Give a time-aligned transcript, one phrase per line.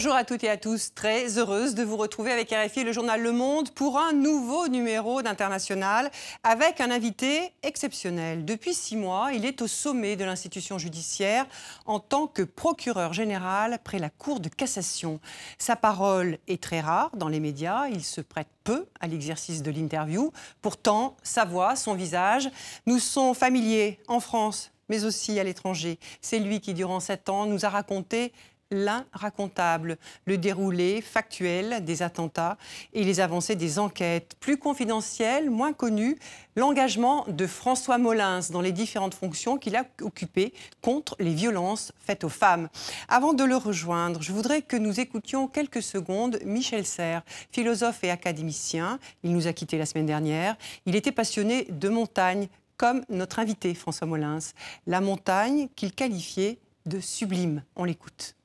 [0.00, 3.20] Bonjour à toutes et à tous, très heureuse de vous retrouver avec RFI le journal
[3.20, 6.10] Le Monde pour un nouveau numéro d'International
[6.42, 8.46] avec un invité exceptionnel.
[8.46, 11.44] Depuis six mois, il est au sommet de l'institution judiciaire
[11.84, 15.20] en tant que procureur général près la Cour de cassation.
[15.58, 19.70] Sa parole est très rare dans les médias, il se prête peu à l'exercice de
[19.70, 20.32] l'interview.
[20.62, 22.48] Pourtant, sa voix, son visage
[22.86, 26.00] nous sont familiers en France mais aussi à l'étranger.
[26.20, 28.32] C'est lui qui, durant sept ans, nous a raconté
[28.70, 32.56] l'inracontable, le déroulé factuel des attentats
[32.92, 34.36] et les avancées des enquêtes.
[34.40, 36.16] Plus confidentielles, moins connues,
[36.56, 40.52] l'engagement de François Molins dans les différentes fonctions qu'il a occupées
[40.82, 42.68] contre les violences faites aux femmes.
[43.08, 48.10] Avant de le rejoindre, je voudrais que nous écoutions quelques secondes Michel Serres, philosophe et
[48.10, 48.98] académicien.
[49.22, 50.56] Il nous a quittés la semaine dernière.
[50.86, 54.38] Il était passionné de montagne, comme notre invité François Molins.
[54.86, 57.62] La montagne qu'il qualifiait de sublime.
[57.76, 58.36] On l'écoute.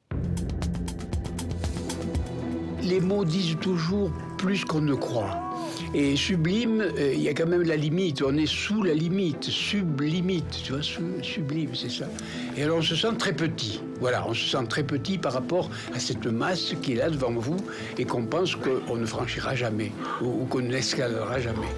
[2.84, 5.42] Les mots disent toujours plus qu'on ne croit.
[5.94, 8.22] Et sublime, euh, il y a quand même la limite.
[8.22, 10.82] On est sous la limite, sublimite, tu vois,
[11.22, 12.06] sublime, c'est ça.
[12.58, 13.82] Et alors on se sent très petit.
[14.00, 17.32] Voilà, on se sent très petit par rapport à cette masse qui est là devant
[17.32, 17.58] vous
[17.98, 21.74] et qu'on pense qu'on ne franchira jamais ou, qu'on n'escaladera jamais.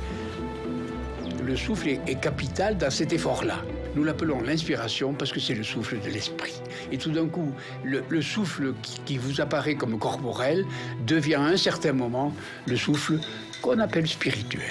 [1.44, 3.62] Le souffle est capital dans cet effort-là.
[3.98, 6.54] Nous l'appelons l'inspiration parce que c'est le souffle de l'esprit.
[6.92, 7.52] Et tout d'un coup,
[7.84, 10.66] le, souffle qui, vous apparaît comme corporel
[11.08, 12.32] devient à un certain moment
[12.68, 13.20] le souffle
[13.64, 14.70] qu'on appelle spirituel.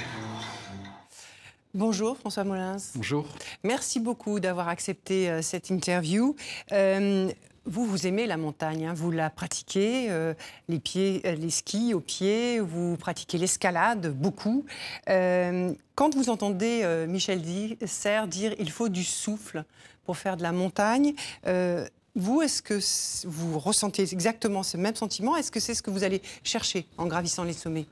[1.74, 2.76] Bonjour François Molins.
[2.94, 3.26] Bonjour.
[3.64, 6.36] Merci beaucoup d'avoir accepté euh, cette interview.
[6.70, 7.28] Euh,
[7.66, 8.94] vous, vous aimez la montagne, hein.
[8.94, 10.34] vous la pratiquez, euh,
[10.70, 14.64] euh, les skis aux pieds, vous pratiquez l'escalade beaucoup.
[15.08, 17.42] Euh, quand vous entendez Michel
[17.86, 19.64] Serres dire il faut du souffle
[20.04, 21.14] pour faire de la montagne,
[22.14, 22.78] vous, est-ce que
[23.26, 25.36] vous ressentez exactement ce même sentiment?
[25.36, 27.86] Est-ce que c'est ce que vous allez chercher en gravissant les sommets?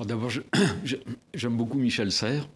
[0.00, 0.30] D'abord,
[1.34, 2.48] j'aime beaucoup Michel Serres.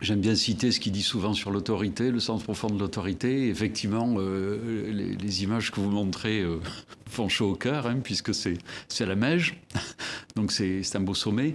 [0.00, 3.48] J'aime bien citer ce qu'il dit souvent sur l'autorité, le sens profond de l'autorité.
[3.48, 6.58] Effectivement, euh, les, images que vous montrez euh,
[7.06, 8.56] font chaud au cœur, hein, puisque c'est
[9.00, 9.60] la Meige.
[10.36, 11.54] Donc c'est un beau sommet.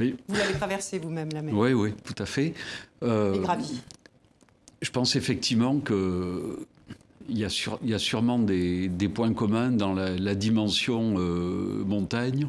[0.00, 0.16] Mais...
[0.26, 2.54] Vous l'avez traversé vous-même, la Meige Oui, oui, tout à fait.
[3.04, 3.80] Euh, Et gravi.
[4.82, 6.66] Je pense effectivement que
[7.28, 11.12] il y, a il y a sûrement des, des, points communs dans la, la dimension
[11.86, 12.48] montagne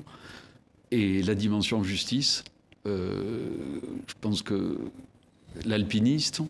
[0.90, 2.44] et la dimension justice.
[2.86, 4.80] je pense que
[5.66, 6.42] l'alpiniste,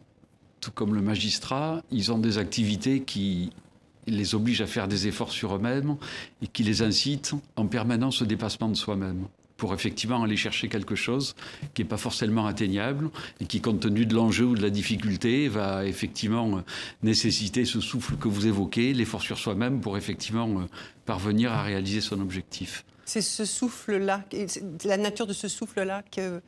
[0.60, 3.52] tout comme le magistrat, ils ont des activités qui
[4.08, 5.98] les obligent à faire des efforts sur eux-mêmes
[6.42, 9.26] et qui les incitent en permanence au dépassement de soi-même
[9.58, 11.36] pour effectivement aller chercher quelque chose
[11.76, 15.50] qui n'est pas forcément atteignable et qui, compte tenu de l'enjeu ou de la difficulté,
[15.50, 16.64] va effectivement
[17.04, 20.68] nécessiter ce souffle que vous évoquez, l'effort sur soi-même pour effectivement
[21.06, 22.86] parvenir à réaliser son objectif.
[23.12, 24.24] C'est ce souffle-là,
[24.86, 26.40] la nature de ce souffle-là que,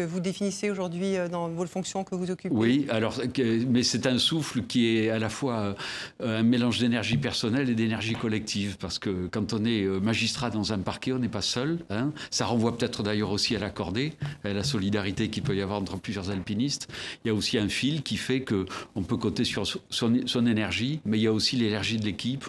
[0.00, 3.20] vous définissez aujourd'hui euh, dans vos fonctions que vous occupez Oui, alors,
[3.66, 5.74] mais c'est un souffle qui est à la fois
[6.22, 8.76] euh, un mélange d'énergie personnelle et d'énergie collective.
[8.78, 11.80] Parce que quand on est euh, magistrat dans un parquet, on n'est pas seul.
[11.90, 12.12] Hein.
[12.30, 14.12] Ça renvoie peut-être d'ailleurs aussi à l'accordé,
[14.44, 16.86] à la solidarité qu'il peut y avoir entre plusieurs alpinistes.
[17.24, 21.18] Il y a aussi un fil qui fait qu'on peut compter sur son énergie, mais
[21.18, 22.44] il y a aussi l'énergie de l'équipe.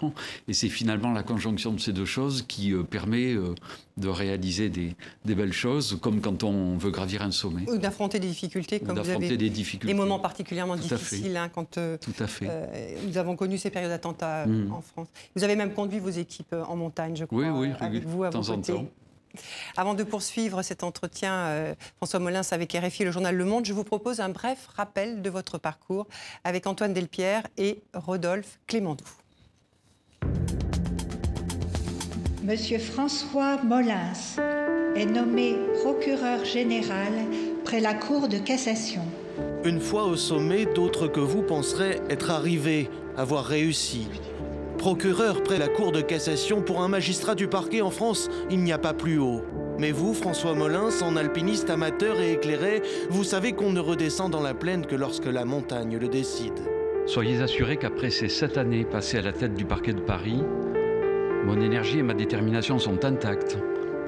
[0.46, 3.36] Et c'est finalement la conjonction de ces deux choses qui permet
[3.96, 4.94] de réaliser des,
[5.24, 7.68] belles choses, comme quand on veut gravir un sommet.
[7.68, 9.86] Ou d'affronter des difficultés, comme vous avez des, difficultés.
[9.92, 12.46] des moments particulièrement difficiles, hein, quand euh, Tout à fait.
[12.48, 14.72] Euh, nous avons connu ces périodes d'attentats mm.
[14.72, 15.08] en France.
[15.36, 18.24] Vous avez même conduit vos équipes euh, en montagne, je crois, oui, oui, avec vous
[18.24, 18.72] à vos côtés.
[18.72, 18.86] En temps.
[19.76, 23.82] Avant de poursuivre cet entretien, François Molins avec RFI le journal Le Monde, je vous
[23.82, 26.06] propose un bref rappel de votre parcours
[26.44, 29.04] avec Antoine Delpierre et Rodolphe Clémendoux.
[32.44, 34.12] Monsieur François Molins
[34.94, 37.14] est nommé procureur général
[37.64, 39.00] près la Cour de cassation.
[39.64, 44.08] Une fois au sommet, d'autres que vous penseraient être arrivés, avoir réussi.
[44.76, 48.72] Procureur près la Cour de cassation pour un magistrat du parquet en France, il n'y
[48.72, 49.40] a pas plus haut.
[49.78, 54.42] Mais vous, François Molins, en alpiniste amateur et éclairé, vous savez qu'on ne redescend dans
[54.42, 56.60] la plaine que lorsque la montagne le décide.
[57.06, 60.42] Soyez assurés qu'après ces sept années passées à la tête du parquet de Paris,
[61.44, 63.58] mon énergie et ma détermination sont intactes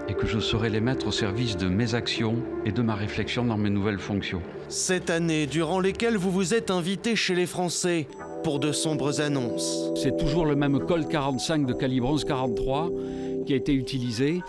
[0.09, 3.45] et que je saurai les mettre au service de mes actions et de ma réflexion
[3.45, 4.41] dans mes nouvelles fonctions.
[4.69, 8.07] Cette année, durant lesquelles vous vous êtes invité chez les Français
[8.45, 9.91] pour de sombres annonces.
[9.97, 14.43] C'est toujours le même Colt 45 de calibre 11-43 qui a été utilisé.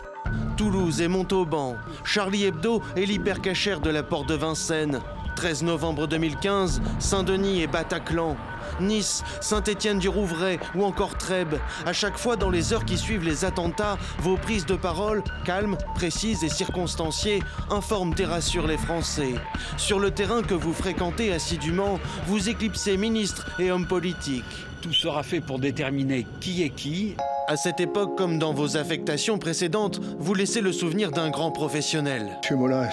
[0.56, 5.00] Toulouse et Montauban, Charlie Hebdo et l'hypercachère de la porte de Vincennes.
[5.36, 8.36] 13 novembre 2015, Saint-Denis et Bataclan.
[8.80, 11.56] Nice, Saint-Étienne-du-Rouvray ou encore Trèbes.
[11.86, 15.78] À chaque fois dans les heures qui suivent les attentats, vos prises de parole, calmes,
[15.96, 19.34] précises et circonstanciées, informent et rassurent les Français.
[19.78, 24.44] Sur le terrain que vous fréquentez assidûment, vous éclipsez ministres et hommes politiques.
[24.82, 27.16] Tout sera fait pour déterminer qui est qui.
[27.48, 32.38] À cette époque, comme dans vos affectations précédentes, vous laissez le souvenir d'un grand professionnel.
[32.50, 32.84] M.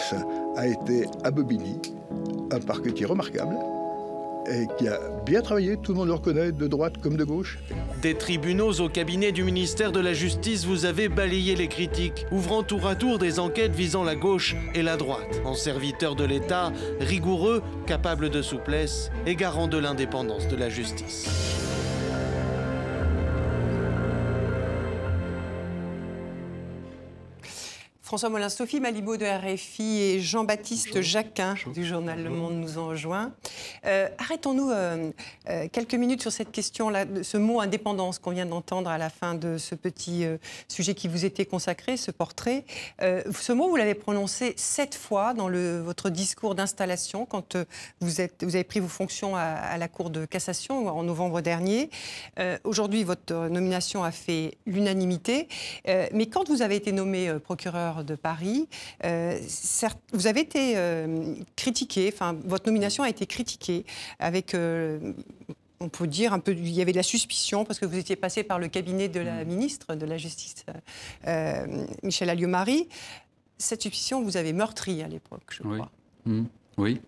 [0.56, 1.80] A été à Bobigny,
[2.52, 3.56] un parquetier remarquable,
[4.48, 7.58] et qui a bien travaillé, tout le monde le reconnaît, de droite comme de gauche.
[8.02, 12.62] Des tribunaux au cabinet du ministère de la Justice, vous avez balayé les critiques, ouvrant
[12.62, 15.40] tour à tour des enquêtes visant la gauche et la droite.
[15.44, 21.28] En serviteur de l'État, rigoureux, capable de souplesse et garant de l'indépendance de la justice.
[28.14, 32.86] François Molin, Sophie Malibaud de RFI et Jean-Baptiste Jacquin du journal Le Monde nous ont
[32.86, 33.32] rejoints.
[33.86, 35.10] Euh, arrêtons-nous euh,
[35.48, 39.34] euh, quelques minutes sur cette question-là, ce mot indépendance qu'on vient d'entendre à la fin
[39.34, 40.24] de ce petit
[40.68, 42.64] sujet qui vous était consacré, ce portrait.
[43.00, 45.50] ce mot, vous l'avez prononcé sept fois dans
[45.82, 47.56] votre discours d'installation quand
[48.00, 51.90] vous, avez pris vos fonctions à, la Cour de cassation en novembre dernier.
[52.64, 55.48] Aujourd'hui, votre nomination a fait l'unanimité.
[55.86, 58.68] mais quand vous avez été nommé procureur de Paris.
[59.02, 60.76] Vous avez été
[61.56, 63.73] critiqué, enfin, votre nomination a été critiquée
[64.18, 65.12] avec euh,
[65.80, 68.16] on peut dire un peu, il y avait de la suspicion parce que vous étiez
[68.16, 69.48] passé par le cabinet de la mm.
[69.48, 70.64] ministre de la Justice,
[72.02, 72.88] Michel Alliot-Marie.
[73.58, 75.90] Cette suspicion, vous avez meurtri à l'époque, je crois.
[76.26, 76.44] Mm.
[76.78, 77.00] Oui.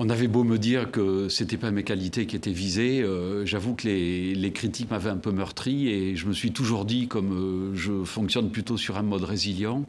[0.00, 3.74] On avait beau me dire que c'était pas mes qualités qui étaient visées, euh, j'avoue
[3.74, 7.74] que les, critiques m'avaient un peu meurtri et je me suis toujours dit, comme euh,
[7.74, 9.84] je fonctionne plutôt sur un mode résilient,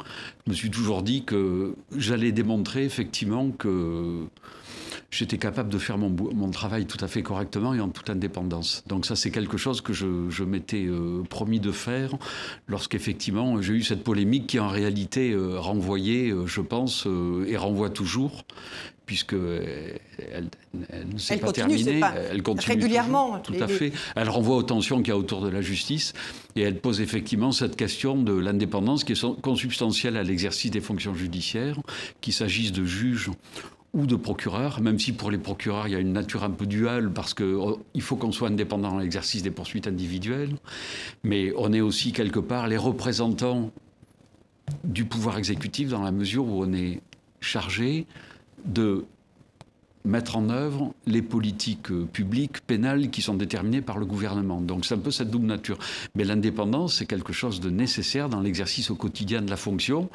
[0.47, 4.25] je me suis toujours dit que j'allais démontrer effectivement que
[5.11, 8.83] j'étais capable de faire mon, mon, travail tout à fait correctement et en toute indépendance.
[8.87, 12.15] Donc ça, c'est quelque chose que je, m'étais euh, promis de faire
[12.67, 17.07] lorsqu'effectivement j'ai eu cette polémique qui en réalité renvoyait, je pense,
[17.47, 18.43] et renvoie toujours
[19.09, 20.49] puisque elle,
[21.11, 21.99] ne s'est pas terminée.
[22.29, 23.39] elle continue régulièrement.
[23.39, 23.91] tout à fait.
[24.15, 26.13] Elle renvoie aux tensions qu'il y a autour de la justice
[26.55, 31.15] et elle pose effectivement cette question de l'indépendance qui est consubstantielle à l'exercice des fonctions
[31.15, 31.79] judiciaires,
[32.21, 33.31] qu'il s'agisse de juges
[33.93, 36.65] ou de procureurs, même si pour les procureurs il y a une nature un peu
[36.65, 40.55] duale parce qu'il oh, faut qu'on soit indépendant dans l'exercice des poursuites individuelles,
[41.23, 43.71] mais on est aussi quelque part les représentants
[44.83, 47.01] du pouvoir exécutif dans la mesure où on est
[47.41, 48.05] chargé
[48.65, 49.05] de
[50.05, 54.61] mettre en œuvre les politiques publiques pénales qui sont déterminées par le gouvernement.
[54.61, 55.77] Donc c'est un peu cette double nature.
[56.15, 60.09] Mais l'indépendance, c'est quelque chose de nécessaire dans l'exercice au quotidien de la fonction,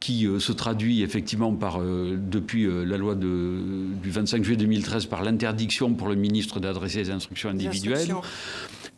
[0.00, 5.06] qui euh, se traduit effectivement par, euh, depuis euh, la loi du 25 juillet 2013,
[5.06, 8.14] par l'interdiction pour le ministre d'adresser des instructions individuelles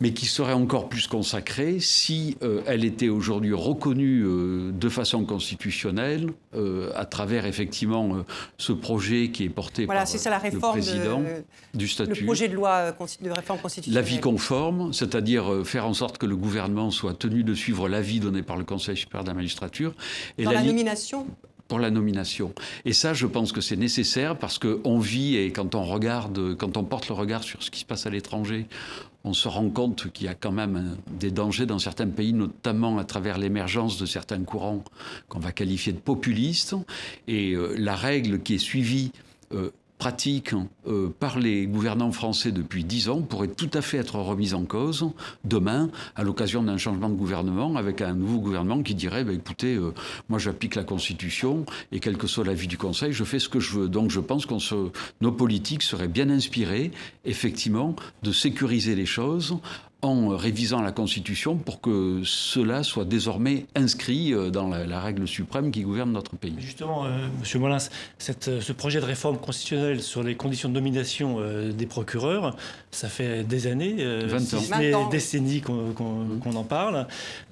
[0.00, 5.24] mais qui serait encore plus consacrée si euh, elle était aujourd'hui reconnue euh, de façon
[5.24, 8.24] constitutionnelle euh, à travers effectivement
[8.58, 12.20] ce projet qui est porté voilà, par ça, la réforme le président de, du statut.
[12.20, 14.04] Le projet de loi de réforme constitutionnelle.
[14.04, 18.42] L'avis conforme, c'est-à-dire faire en sorte que le gouvernement soit tenu de suivre l'avis donné
[18.42, 19.94] par le Conseil supérieur de la magistrature.
[20.36, 21.26] Et Dans la, nomination?
[21.66, 22.52] Pour la nomination.
[22.84, 26.76] Et ça, je pense que c'est nécessaire parce qu'on vit et quand on regarde, quand
[26.76, 28.66] on porte le regard sur ce qui se passe à l'étranger,
[29.28, 32.96] on se rend compte qu'il y a quand même des dangers dans certains pays, notamment
[32.96, 34.82] à travers l'émergence de certains courants
[35.28, 36.74] qu'on va qualifier de populistes.
[37.26, 39.12] Et euh, la règle qui est suivie
[39.52, 40.54] euh, pratique
[40.86, 44.64] euh, par les gouvernants français depuis dix ans pourrait tout à fait être remise en
[44.64, 45.10] cause
[45.44, 49.74] demain à l'occasion d'un changement de gouvernement avec un nouveau gouvernement qui dirait bah, écoutez,
[49.74, 49.92] euh,
[50.28, 53.60] moi j'applique la Constitution et quel que soit l'avis du Conseil, je fais ce que
[53.60, 53.88] je veux.
[53.88, 54.54] Donc je pense que
[55.20, 56.90] nos politiques seraient bien inspirées,
[57.24, 59.58] effectivement, de sécuriser les choses
[60.02, 65.72] en révisant la Constitution pour que cela soit désormais inscrit euh, dans la, règle suprême
[65.72, 66.54] qui gouverne notre pays.
[66.58, 67.78] Justement, euh, Monsieur Molins,
[68.18, 72.56] cette, ce projet de réforme constitutionnelle sur les conditions de nomination euh, des procureurs,
[72.92, 74.78] ça fait des années, 20 ans.
[74.78, 77.06] des décennies qu'on en parle.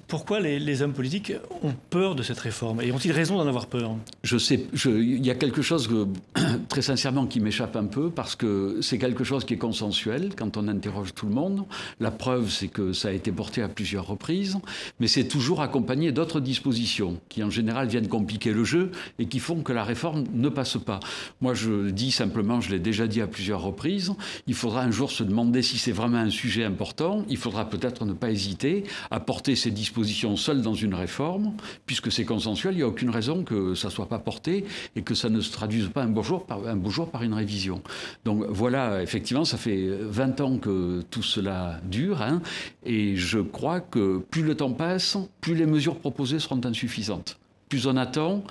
[0.09, 1.33] Pourquoi les, hommes politiques
[1.63, 5.31] ont peur de cette réforme Et ont-ils raison d'en avoir peur Je sais, il y
[5.31, 5.91] a quelque chose,
[6.69, 10.57] très sincèrement, qui m'échappe un peu, parce que c'est quelque chose qui est consensuel quand
[10.57, 11.65] on interroge tout le monde.
[11.99, 14.59] La preuve, c'est que ça a été porté à plusieurs reprises,
[15.01, 19.41] mais c'est toujours accompagné d'autres dispositions qui, en général, viennent compliquer le jeu et qui
[19.41, 21.01] font que la réforme ne passe pas.
[21.41, 24.13] Moi, je dis simplement, je l'ai déjà dit à plusieurs reprises,
[24.47, 27.25] il faudra un jour se demander si c'est vraiment un sujet important.
[27.29, 31.53] Il faudra peut-être ne pas hésiter à porter ces dispositions seules dans une réforme,
[31.87, 35.03] puisque c'est consensuel, il n'y a aucune raison que ça ne soit pas porté et
[35.03, 37.35] que ça ne se traduise pas un beau jour par, un beau jour par une
[37.35, 37.83] révision.
[38.25, 42.43] Donc voilà, effectivement, ça fait 20 ans que tout cela dure, hein,
[42.85, 47.39] et je crois que plus le temps passe, plus les mesures proposées seront insuffisantes.
[47.69, 48.45] Plus on attend,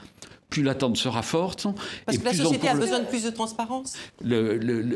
[0.49, 1.67] plus l'attente sera forte.
[2.05, 3.95] Parce que la société a besoin de plus de transparence.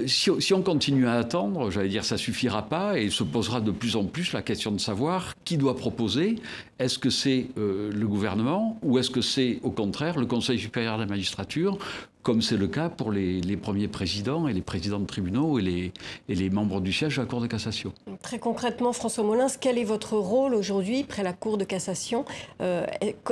[0.07, 3.95] si, on continue à attendre, j'allais dire, ça suffira pas et se posera de plus
[3.95, 6.35] en plus la question de savoir qui doit proposer.
[6.79, 10.97] Est-ce que c'est euh, le gouvernement ou est-ce que c'est au contraire le Conseil supérieur
[10.97, 11.77] de la magistrature
[12.23, 15.93] comme c'est le cas pour les, premiers présidents et les présidents de tribunaux et les,
[16.27, 17.93] et les, membres du siège de la Cour de cassation.
[18.21, 22.25] Très concrètement, François Molins, quel est votre rôle aujourd'hui près la Cour de cassation
[22.61, 22.85] euh,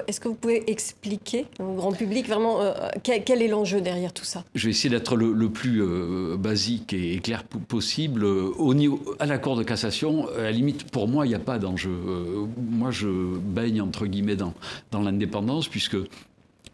[0.07, 4.25] Est-ce que vous pouvez expliquer au grand public vraiment euh, quel, est l'enjeu derrière tout
[4.25, 4.43] ça?
[4.55, 8.23] Je vais essayer d'être le, plus euh, basique et, clair possible.
[8.23, 11.39] Au niveau, à la Cour de cassation, à la limite, pour moi, il n'y a
[11.39, 11.91] pas d'enjeu.
[12.57, 14.53] moi, je baigne entre guillemets dans,
[14.91, 15.97] dans l'indépendance, puisque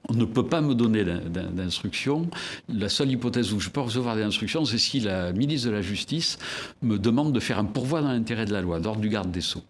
[0.10, 2.28] on ne peut pas me donner d'instructions.
[2.70, 5.82] La seule hypothèse où je peux recevoir des instructions, c'est si la ministre de la
[5.82, 6.38] Justice
[6.82, 9.42] me demande de faire un pourvoi dans l'intérêt de la loi, d'ordre du garde des
[9.42, 9.64] Sceaux.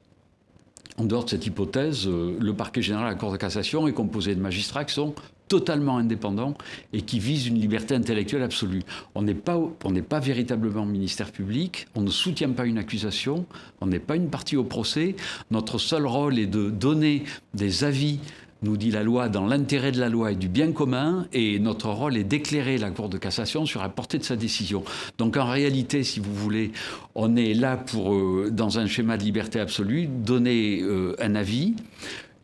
[0.98, 3.94] En dehors de cette hypothèse, euh, le parquet général de la Cour de cassation est
[3.94, 5.16] composé de magistrats qui sont
[5.48, 6.54] totalement indépendants
[6.94, 8.84] et qui visent une liberté intellectuelle absolue.
[9.16, 9.60] On n'est pas,
[10.08, 13.46] pas véritablement ministère public, on ne soutient pas une accusation,
[13.82, 15.16] on n'est pas une partie au procès.
[15.52, 17.24] Notre seul rôle est de donner
[17.54, 18.20] des avis
[18.64, 21.90] nous dit la loi, dans l'intérêt de la loi et du bien commun, et notre
[21.90, 24.84] rôle est d'éclairer la Cour de cassation sur la portée de sa décision.
[25.18, 26.72] Donc en réalité, si vous voulez,
[27.16, 31.76] on est là pour, euh, dans un schéma de liberté absolue, donner euh, un avis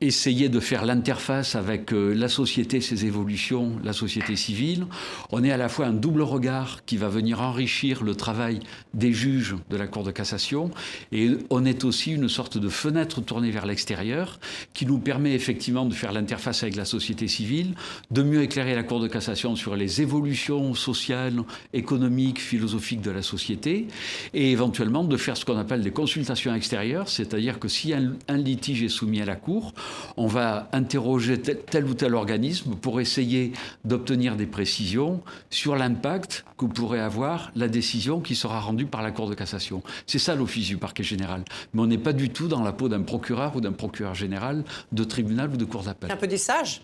[0.01, 4.85] essayer de faire l'interface avec euh, la société, ses évolutions, la société civile.
[5.31, 8.59] On est à la fois un double regard qui va venir enrichir le travail
[8.93, 10.71] des juges de la Cour de cassation
[11.11, 14.39] et on est aussi une sorte de fenêtre tournée vers l'extérieur
[14.73, 17.75] qui nous permet effectivement de faire l'interface avec la société civile,
[18.09, 21.41] de mieux éclairer la Cour de cassation sur les évolutions sociales,
[21.73, 23.87] économiques, philosophiques de la société
[24.33, 28.37] et éventuellement de faire ce qu'on appelle des consultations extérieures, c'est-à-dire que si un, un
[28.37, 29.73] litige est soumis à la Cour,
[30.17, 33.53] on va interroger tel, ou tel organisme pour essayer
[33.85, 39.11] d'obtenir des précisions sur l'impact que pourrait avoir la décision qui sera rendue par la
[39.11, 39.83] Cour de cassation.
[40.05, 41.43] C'est ça l'office du parquet général.
[41.73, 44.63] Mais on n'est pas du tout dans la peau d'un procureur ou d'un procureur général
[44.91, 46.11] de tribunal ou de cour d'appel.
[46.11, 46.81] Un peu des sages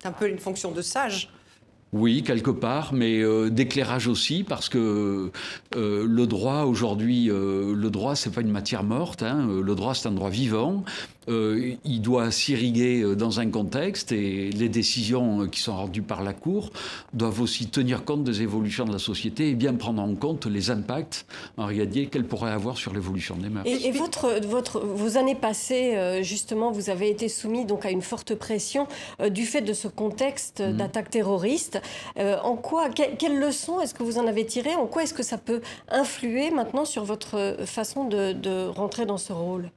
[0.00, 1.30] C'est un peu une fonction de sage
[1.92, 5.30] oui, quelque part, mais euh, d'éclairage aussi, parce que
[5.76, 9.22] euh, le droit aujourd'hui, euh, le droit c'est pas une matière morte.
[9.22, 10.84] Hein, le droit c'est un droit vivant.
[11.28, 16.02] Euh, il doit s'irriguer euh, dans un contexte et les décisions euh, qui sont rendues
[16.02, 16.70] par la Cour
[17.12, 20.70] doivent aussi tenir compte des évolutions de la société et bien prendre en compte les
[20.70, 21.26] impacts
[21.56, 23.64] en réalité qu'elles pourraient avoir sur l'évolution des mœurs.
[23.66, 28.34] Et, votre, votre, vos années passées, justement, vous avez été soumis donc à une forte
[28.34, 28.86] pression
[29.30, 30.72] du fait de ce contexte mmh.
[30.72, 31.80] d'attaque terroriste.
[32.18, 34.74] en quoi, quelles leçons est-ce que vous en avez tirées?
[34.74, 39.18] En quoi est-ce que ça peut influer maintenant sur votre façon de, de rentrer dans
[39.18, 39.70] ce rôle?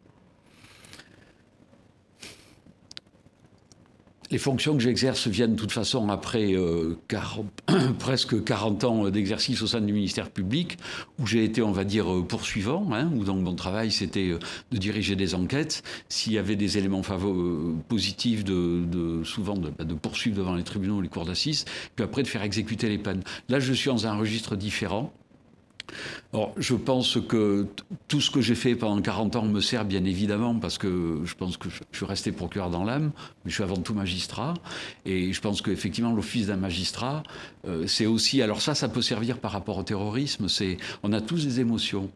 [4.32, 6.98] Les fonctions que j'exerce viennent de toute façon après euh,
[8.00, 10.78] presque 40 ans d'exercice au sein du ministère public,
[11.20, 14.40] où j'ai été, on va dire, euh, poursuivant, hein, où donc mon travail c'était euh,
[14.72, 15.84] de diriger des enquêtes.
[16.10, 17.04] S'il y avait des éléments
[17.88, 21.66] positifs, de, souvent de, de, poursuivre devant les tribunaux ou les cours d'assises,
[21.96, 23.22] puis après de faire exécuter les peines.
[23.50, 25.14] Là, je suis dans un registre différent.
[26.34, 27.68] Alors, je pense que
[28.08, 31.36] tout ce que j'ai fait pendant 40 ans me sert bien évidemment parce que je
[31.36, 33.12] pense que je suis resté procureur dans l'âme,
[33.44, 34.54] mais je suis avant tout magistrat.
[35.06, 37.24] Et je pense qu'effectivement, l'office d'un magistrat,
[37.68, 38.42] euh, c'est aussi.
[38.42, 40.50] Alors, ça, ça peut servir par rapport au terrorisme.
[40.50, 42.10] C'est, on a tous des émotions.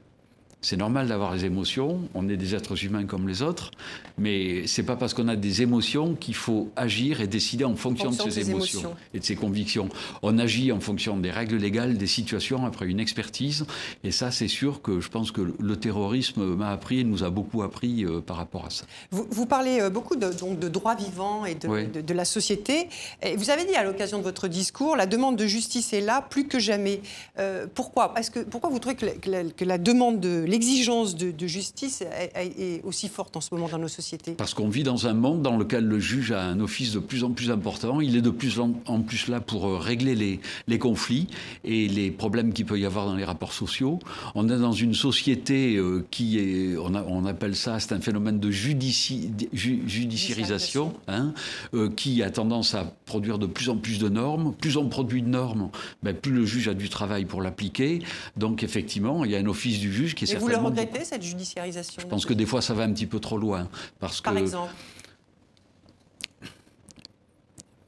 [0.62, 3.72] C'est normal d'avoir des émotions, on est des êtres humains comme les autres,
[4.18, 8.10] mais c'est pas parce qu'on a des émotions qu'il faut agir et décider en fonction,
[8.10, 9.88] de ces émotions, et de ses convictions.
[10.22, 13.66] On agit en fonction des règles légales, des situations, après une expertise,
[14.04, 17.30] et ça c'est sûr que je pense que le terrorisme m'a appris et nous a
[17.30, 18.84] beaucoup appris euh, par rapport à ça.
[19.12, 22.90] Vous, parlez euh, beaucoup de, donc, de droits vivants et de, la société.
[23.24, 26.22] Et vous avez dit à l'occasion de votre discours, la demande de justice est là
[26.22, 27.02] plus que jamais.
[27.38, 28.14] Euh, pourquoi?
[28.34, 33.08] Que, Pourquoi vous trouvez que la, que la demande de l'exigence de, justice est, aussi
[33.08, 35.86] forte en ce moment dans nos sociétés Parce qu'on vit dans un monde dans lequel
[35.86, 38.02] le juge a un office de plus en plus important.
[38.02, 41.28] Il est de plus en, plus là pour euh, régler les, les conflits
[41.64, 44.00] et les problèmes qu'il peut y avoir dans les rapports sociaux.
[44.36, 48.40] On est dans une société euh, qui est, on, on appelle ça, c'est un phénomène
[48.40, 51.34] de judici, judiciarisation, hein,
[51.74, 54.54] euh, qui a tendance à produire de plus en plus de normes.
[54.56, 55.70] Plus on produit de normes,
[56.02, 58.02] ben, plus le juge a du travail pour l'appliquer.
[58.36, 61.24] Donc effectivement, il y a un office du juge qui est vous le regrettez, cette
[61.24, 63.68] judiciarisation Je pense que des fois, ça va un petit peu trop loin.
[64.00, 64.74] Parce Par que exemple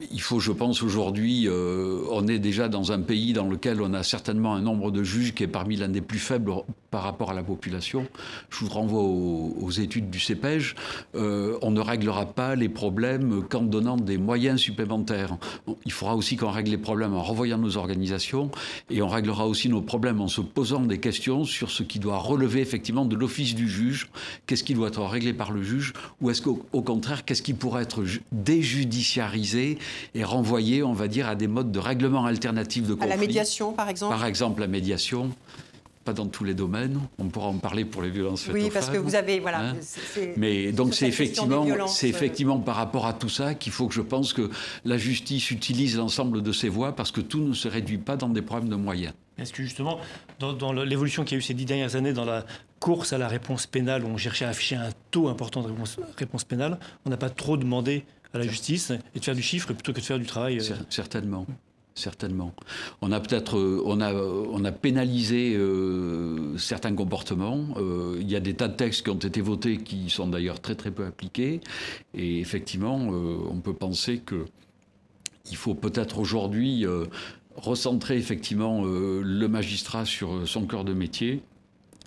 [0.10, 3.94] il faut, je pense, aujourd'hui, euh, on est déjà dans un pays dans lequel on
[3.94, 6.52] a certainement un nombre de juges qui est parmi l'un des plus faibles
[6.92, 8.06] par rapport à la population.
[8.50, 10.76] Je vous renvoie aux, études du CEPEJ.
[11.16, 15.38] Euh, on ne réglera pas les problèmes qu'en donnant des moyens supplémentaires.
[15.86, 18.52] Il faudra aussi qu'on règle les problèmes en revoyant nos organisations
[18.90, 22.18] et on réglera aussi nos problèmes en se posant des questions sur ce qui doit
[22.18, 24.10] relever effectivement de l'office du juge.
[24.46, 27.84] Qu'est-ce qui doit être réglé par le juge ou est-ce qu'au contraire, qu'est-ce qui pourrait
[27.84, 29.78] être déjudiciarisé
[30.14, 33.10] et renvoyer, on va dire, à des modes de règlement alternatifs de conflit.
[33.10, 35.32] À la médiation, par exemple Par exemple, la médiation
[36.04, 37.00] pas dans tous les domaines.
[37.20, 39.70] On pourra en parler pour les violences faites oui, parce que vous avez voilà.
[39.70, 39.76] Hein
[40.38, 44.02] Mais donc c'est effectivement, c'est effectivement par rapport à tout ça qu'il faut que je
[44.02, 44.50] pense que
[44.86, 48.30] la justice utilise l'ensemble de ses voies parce que tout ne se réduit pas dans
[48.30, 49.14] des problèmes de moyens.
[49.38, 50.00] Est-ce que justement,
[50.40, 52.46] dans, l'évolution qu'il y a eu ces dix dernières années dans la
[52.80, 55.98] course à la réponse pénale, où on cherchait à afficher un taux important de réponse,
[56.18, 59.74] réponse pénale, on n'a pas trop demandé à la justice et de faire du chiffre
[59.74, 60.60] plutôt que de faire du travail.
[60.60, 60.76] Euh.
[60.90, 61.46] Certainement.
[61.94, 62.54] Certainement.
[63.02, 67.76] On a peut-être, euh, on a, on a pénalisé euh, certains comportements.
[68.20, 70.76] il y a des tas de textes qui ont été votés qui sont d'ailleurs très
[70.76, 71.60] très peu appliqués.
[72.14, 74.46] Et effectivement, on peut penser que
[75.50, 76.86] il faut peut-être aujourd'hui
[77.56, 81.42] recentrer effectivement le magistrat sur son cœur de métier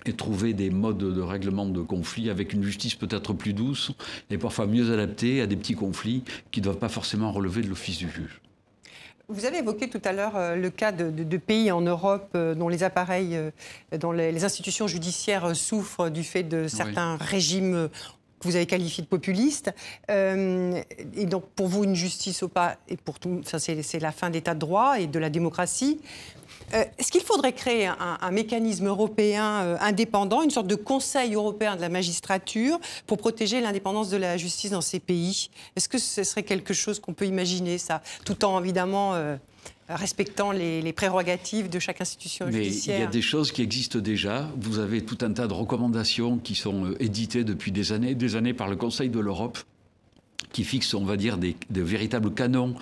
[0.05, 3.91] et trouver des modes de règlement de conflits avec une justice peut-être plus douce
[4.29, 7.67] et parfois mieux adaptée à des petits conflits qui ne doivent pas forcément relever de
[7.67, 8.41] l'office du juge.
[9.27, 12.69] Vous avez évoqué tout à l'heure euh, le cas de, pays en Europe euh, dont
[12.69, 13.49] les appareils, euh,
[13.97, 17.89] dont les, institutions judiciaires souffrent du fait de certains régimes
[18.39, 19.73] que vous avez qualifiés de populistes.
[20.09, 24.53] et donc, pour vous, une justice au pas, et pour tout, c'est la fin d'état
[24.53, 25.99] de droit et de la démocratie.
[26.73, 31.75] Euh, est-ce qu'il faudrait créer un, mécanisme européen euh, indépendant, une sorte de conseil européen
[31.75, 35.49] de la magistrature pour protéger l'indépendance de la justice dans ces pays?
[35.75, 39.37] Est-ce que ce serait quelque chose qu'on peut imaginer, ça, tout en évidemment euh,
[39.89, 42.97] respectant les, prérogatives de chaque institution judiciaire.
[42.97, 44.49] Il y a des choses qui existent déjà.
[44.57, 48.53] Vous avez tout un tas de recommandations qui sont éditées depuis des années, des années
[48.53, 49.59] par le Conseil de l'Europe
[50.55, 52.75] qui fixe, on va dire, des, véritables canons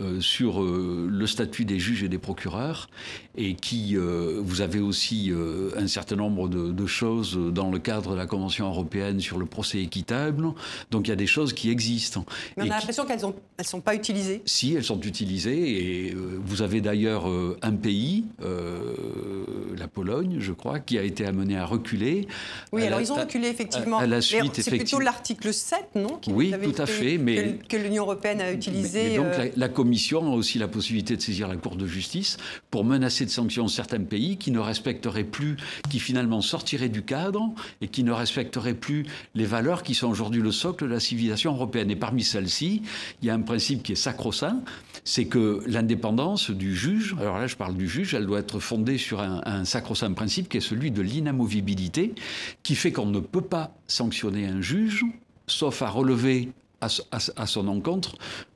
[0.00, 2.88] euh, sur euh, le statut des juges et des procureurs,
[3.36, 5.32] et qui, euh, vous avez aussi
[5.76, 9.78] un certain nombre de, choses dans le cadre de la Convention européenne sur le procès
[9.78, 10.48] équitable.
[10.90, 12.24] Donc il y a des choses qui existent.
[12.56, 14.42] Mais on a l'impression qu'elles ne elles sont pas utilisées.
[14.46, 17.26] Si, elles sont utilisées, et vous avez d'ailleurs
[17.62, 22.26] un pays, la Pologne, je crois, qui a été amené à reculer.
[22.72, 23.98] Oui, alors ils ont reculé, effectivement.
[23.98, 28.04] À, la suite, C'est plutôt l'article 7, non Oui, tout à fait mais, que, l'Union
[28.04, 29.16] européenne a utilisé.
[29.16, 32.36] donc euh, la, Commission a aussi la possibilité de saisir la Cour de justice
[32.70, 35.56] pour menacer de sanctions certains pays qui ne respecteraient plus,
[35.88, 40.42] qui finalement sortiraient du cadre et qui ne respecteraient plus les valeurs qui sont aujourd'hui
[40.42, 41.90] le socle de la civilisation européenne.
[41.90, 42.82] Et parmi celles-ci,
[43.22, 44.60] il y a un principe qui est sacro-saint,
[45.04, 48.98] c'est que l'indépendance du juge, alors là je parle du juge, elle doit être fondée
[48.98, 52.14] sur un sacro-saint principe qui est celui de l'inamovibilité,
[52.62, 55.06] qui fait qu'on ne peut pas sanctionner un juge
[55.46, 58.14] sauf à relever à, son encontre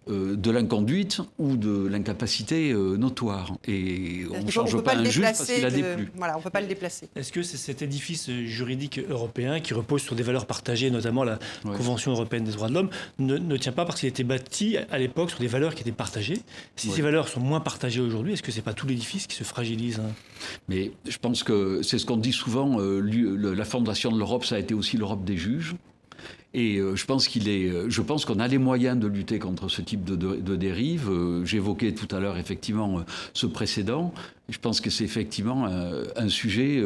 [0.09, 3.53] euh, de l'inconduite ou de l'incapacité euh, notoire.
[3.67, 6.11] Et on ne change pas, un juge parce qu'il a déplu.
[6.17, 7.09] Voilà, on ne peut pas le déplacer.
[7.17, 11.39] Est-ce que c'est cet édifice juridique européen qui repose sur des valeurs partagées, notamment la
[11.63, 14.99] Convention européenne des droits de l'homme, ne, tient pas parce qu'il a été bâti à
[14.99, 16.41] l'époque sur des valeurs qui étaient partagées?
[16.77, 19.37] Si ces valeurs sont moins partagées aujourd'hui, est-ce que ce n'est pas tout l'édifice qui
[19.37, 20.11] se fragilise hein?
[20.69, 23.01] Mais je pense que c'est ce qu'on dit souvent, euh,
[23.55, 25.75] la fondation de l'Europe, ça a été aussi l'Europe des juges.
[26.55, 29.39] Et euh, je pense qu'il est, euh, je pense qu'on a les moyens de lutter
[29.39, 31.09] contre ce type de, dérive.
[31.11, 34.13] Euh, j'évoquais tout à l'heure effectivement ce précédent.
[34.49, 36.83] Je pense que c'est effectivement un, sujet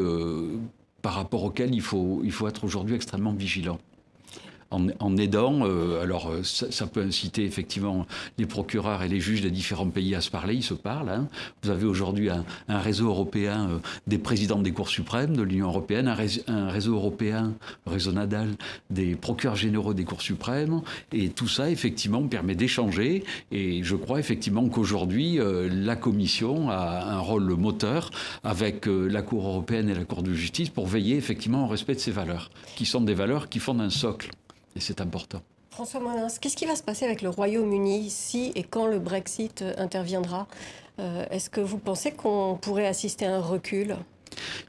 [1.03, 3.79] par rapport auquel il faut, il faut être aujourd'hui extrêmement vigilant
[4.71, 5.61] en, aidant.
[5.63, 8.07] Euh, alors, euh, ça, peut inciter effectivement
[8.39, 10.55] les procureurs et les juges des différents pays à se parler.
[10.55, 11.09] Ils se parlent.
[11.09, 11.29] Hein.
[11.63, 16.09] Vous avez aujourd'hui un, réseau européen euh, des présidents des cours suprêmes de l'Union européenne,
[16.49, 17.55] un, réseau européen,
[17.87, 18.51] réseau Nadal,
[18.91, 20.83] des procureurs généraux des cours suprêmes.
[21.13, 23.25] Et tout ça, effectivement, permet d'échanger.
[23.53, 28.11] Et je crois effectivement qu'aujourd'hui, la Commission a un rôle moteur
[28.45, 32.01] avec la Cour européenne et la Cour de justice pour veiller effectivement au respect de
[32.01, 34.31] ces valeurs, qui sont des valeurs qui font un socle.
[34.77, 35.41] Et c'est important.
[35.71, 39.63] François Molins, qu'est-ce qui va se passer avec le Royaume-Uni si et quand le Brexit
[39.63, 40.47] euh, interviendra?
[40.99, 43.97] Euh, Est-ce que vous pensez qu'on pourrait assister à un recul?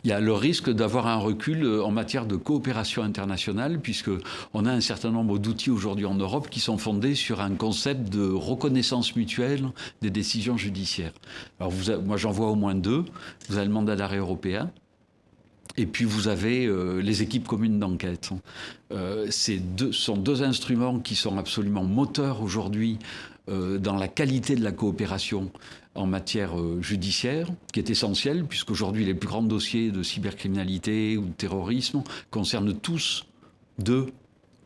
[0.03, 4.65] Il y a le risque d'avoir un recul euh, en matière de coopération internationale, puisqu'on
[4.65, 8.29] a un certain nombre d'outils aujourd'hui en Europe qui sont fondés sur un concept de
[8.29, 9.69] reconnaissance mutuelle
[10.01, 11.13] des décisions judiciaires.
[11.59, 13.05] Alors vous, moi j'en vois au moins deux.
[13.49, 14.71] Vous avez le mandat d'arrêt européen,
[15.77, 18.31] Et puis vous avez euh, les équipes communes d'enquête.
[18.91, 19.29] Euh,
[19.91, 22.97] sont deux instruments qui sont absolument moteurs aujourd'hui
[23.49, 25.51] euh, dans la qualité de la coopération
[25.93, 31.31] en matière judiciaire, qui est essentielle, puisqu'aujourd'hui les plus grands dossiers de cybercriminalité ou de
[31.31, 33.25] terrorisme concernent tous
[33.79, 34.05] deux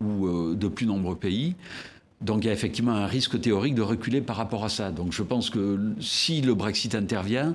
[0.02, 1.56] ou de plus nombreux pays.
[2.19, 4.91] Donc il y a effectivement un risque théorique de reculer par rapport à ça.
[4.91, 7.54] Donc je pense que si le Brexit intervient,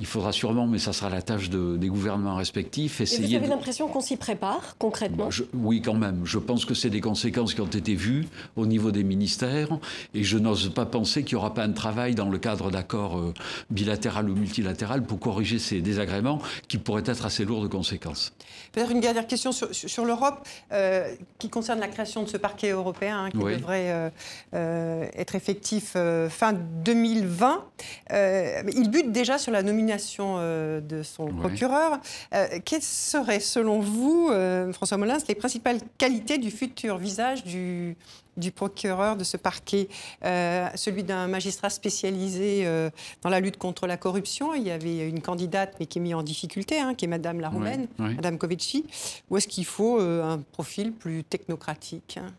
[0.00, 3.36] il faudra sûrement, mais ça sera la tâche des gouvernements respectifs, essayer.
[3.36, 6.22] Et vous avez l'impression qu'on s'y prépare concrètement Oui, quand même.
[6.24, 9.68] Je pense que c'est des conséquences qui ont été vues au niveau des ministères,
[10.14, 13.18] et je n'ose pas penser qu'il n'y aura pas un travail dans le cadre d'accords
[13.18, 13.34] euh,
[13.68, 18.32] bilatéral ou multilatéral pour corriger ces désagréments qui pourraient être assez lourds de conséquences.
[18.72, 23.24] Peut-être une dernière question sur, l'Europe euh, qui concerne la création de ce parquet européen
[23.24, 24.10] hein, qui devrait
[24.54, 25.94] euh, être effectif
[26.30, 27.64] fin 2020.
[28.10, 29.89] il bute déjà sur la nomination
[30.20, 32.00] euh, de son procureur.
[32.34, 37.96] Euh, quelles seraient, selon vous, euh, François Molins, les principales qualités du futur visage du,
[38.36, 39.88] du procureur de ce parquet,
[40.24, 42.90] euh, celui d'un magistrat spécialisé euh,
[43.22, 44.54] dans la lutte contre la corruption.
[44.54, 47.40] Il y avait une candidate, mais qui est mise en difficulté, hein, qui est Madame
[47.40, 48.86] la Roumaine, Madame Covici.
[49.30, 52.32] Ou est-ce qu'il faut euh, un profil plus technocratique hein?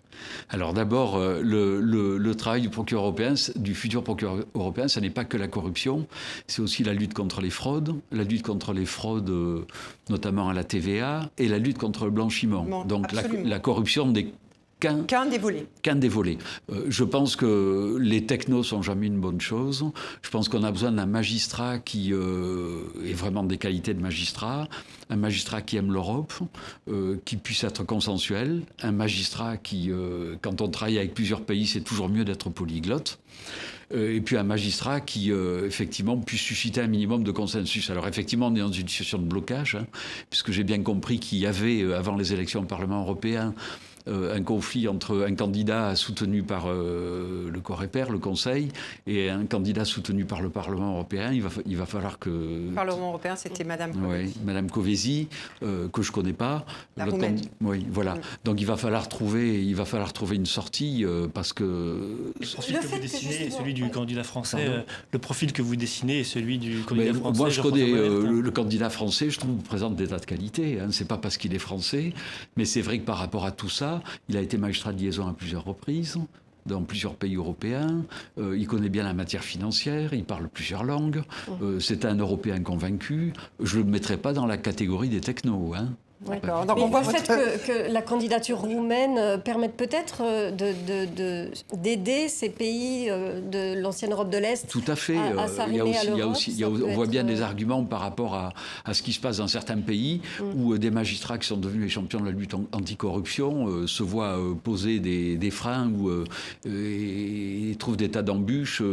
[0.50, 5.38] Alors d'abord, le, travail du procureur européen, du futur procureur européen, ce n'est pas que
[5.38, 6.06] la corruption,
[6.48, 9.32] c'est aussi la lutte contre les fraudes, la lutte contre les fraudes,
[10.10, 12.84] notamment à la TVA, et la lutte contre le blanchiment.
[12.84, 14.34] Donc la, la, corruption des
[14.82, 15.68] qu'un des volets.
[15.84, 16.38] Qu'un des volets.
[16.72, 19.86] Euh, je pense que les technos sont jamais une bonne chose.
[20.22, 24.68] Je pense qu'on a besoin d'un magistrat qui euh, ait vraiment des qualités de magistrat,
[25.10, 26.34] un magistrat qui aime l'Europe,
[26.90, 29.92] euh, qui puisse être consensuel, un magistrat qui,
[30.42, 33.20] quand on travaille avec plusieurs pays, c'est toujours mieux d'être polyglotte
[33.94, 37.90] et puis un magistrat qui, effectivement, puisse susciter un minimum de consensus.
[37.90, 39.86] Alors, effectivement, on est dans une situation de blocage, hein,
[40.30, 43.54] puisque j'ai bien compris qu'il y avait, avant les élections au Parlement européen,
[44.08, 48.70] un conflit entre un candidat soutenu par euh, le Coreper, le Conseil,
[49.08, 51.32] et un candidat soutenu par le Parlement européen.
[51.32, 52.30] Il va, il va falloir que...
[52.30, 54.26] Le Parlement européen, c'était Madame Covesi.
[54.26, 55.28] Oui, Madame Covesi,
[55.64, 56.66] euh, que je connais pas.
[56.98, 57.08] La
[57.62, 58.16] Oui, voilà.
[58.44, 62.34] Donc il va falloir trouver, il va falloir trouver une sortie parce que...
[62.40, 64.86] Le profil que vous dessinez est celui du candidat français.
[65.12, 67.38] le profil que vous dessinez est celui du candidat français.
[67.38, 69.30] Moi, je connais le, candidat français.
[69.30, 70.80] Je trouve qu'il présente des tas de qualités.
[70.80, 70.88] Hein.
[70.92, 72.14] C'est pas parce qu'il est français,
[72.58, 73.91] mais c'est vrai que par rapport à tout ça,
[74.30, 76.18] il a été magistrat de liaison à plusieurs reprises
[76.66, 78.04] dans plusieurs pays européens.
[78.38, 81.24] Euh, il connaît bien la matière financière, il parle plusieurs langues.
[81.62, 83.34] Euh, c'est un Européen convaincu.
[83.60, 85.74] Je ne le mettrai pas dans la catégorie des technos.
[85.76, 85.90] Hein.
[86.28, 86.66] D'accord.
[86.68, 90.52] Donc on voit fait que, la candidature roumaine euh, permette peut-être euh,
[91.74, 95.18] d'aider ces pays euh, de l'ancienne Europe de l'Est Tout à fait.
[95.18, 98.02] À, il y a aussi, il y a aussi on voit bien des arguments par
[98.02, 98.54] rapport à,
[98.86, 100.62] à, ce qui se passe dans certains pays mm.
[100.62, 105.00] où des magistrats qui sont devenus les champions de la lutte anticorruption se voient poser
[105.00, 106.12] des, des freins ou
[106.66, 108.84] et, trouvent des tas d'embûches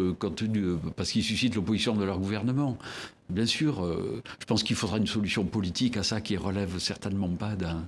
[0.97, 2.79] parce qu'ils suscitent l'opposition de leur gouvernement.
[3.31, 7.29] Bien sûr, euh, je pense qu'il faudra une solution politique à ça qui relève certainement
[7.29, 7.87] pas d'un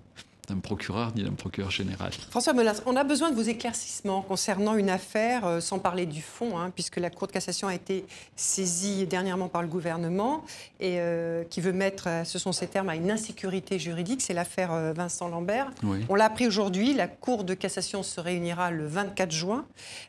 [0.50, 2.12] d'un procureur ni d'un procureur général.
[2.30, 6.20] François Melas, on a besoin de vos éclaircissements concernant une affaire, euh, sans parler du
[6.22, 8.04] fond, hein, puisque la Cour de cassation a été
[8.36, 10.44] saisie dernièrement par le gouvernement
[10.80, 14.20] et euh, qui veut mettre, ce sont ces termes, à une insécurité juridique.
[14.22, 15.70] C'est l'affaire euh, Vincent Lambert.
[16.08, 16.94] On l'a appris aujourd'hui.
[16.94, 19.64] La Cour de cassation se réunira le 24 juin.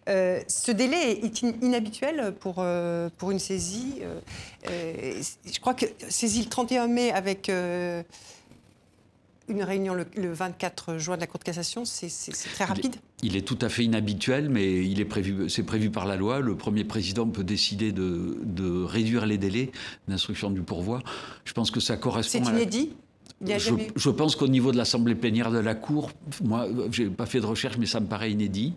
[0.08, 2.66] ce délai est inhabituel pour,
[3.18, 4.02] pour une saisie.
[4.66, 7.50] je crois que saisie le 31 mai avec
[9.52, 12.10] une réunion le, 24 juin de la Cour de cassation, c'est
[12.54, 16.06] très rapide il est, tout à fait inhabituel, mais il est prévu, c'est prévu par
[16.06, 16.40] la loi.
[16.40, 19.72] Le premier président peut décider de, réduire les délais
[20.08, 21.02] d'instruction du pourvoi.
[21.46, 22.44] Je pense que ça correspond.
[22.44, 22.94] C'est inédit?
[23.44, 26.12] Je, je, pense qu'au niveau de l'Assemblée plénière de la Cour,
[26.44, 28.74] moi, j'ai pas fait de recherche, mais ça me paraît inédit.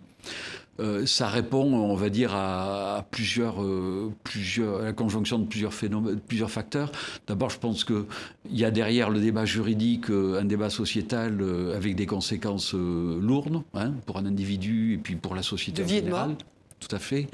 [0.79, 6.19] Euh, ça répond, on va dire, à, plusieurs, euh, plusieurs, la conjonction de plusieurs phénomènes,
[6.19, 6.91] plusieurs facteurs.
[7.27, 8.05] D'abord, je pense qu'il
[8.51, 13.93] y a derrière le débat juridique euh, un débat sociétal avec des conséquences lourdes hein,
[14.05, 16.35] pour un individu et puis pour la société en général.
[16.77, 17.27] Tout à fait.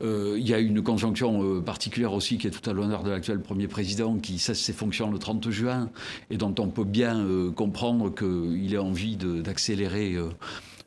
[0.00, 3.68] il y a une conjonction particulière aussi qui est tout à l'honneur de l'actuel Premier
[3.68, 5.90] Président qui cesse ses fonctions le 30 juin
[6.30, 7.24] et dont on peut bien
[7.54, 10.16] comprendre qu'il ait envie d'accélérer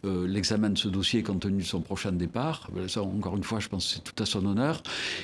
[0.03, 2.69] euh, l'examen de ce dossier compte tenu de son prochain départ.
[2.87, 4.81] Ça, encore une fois, je pense que c'est tout à son honneur.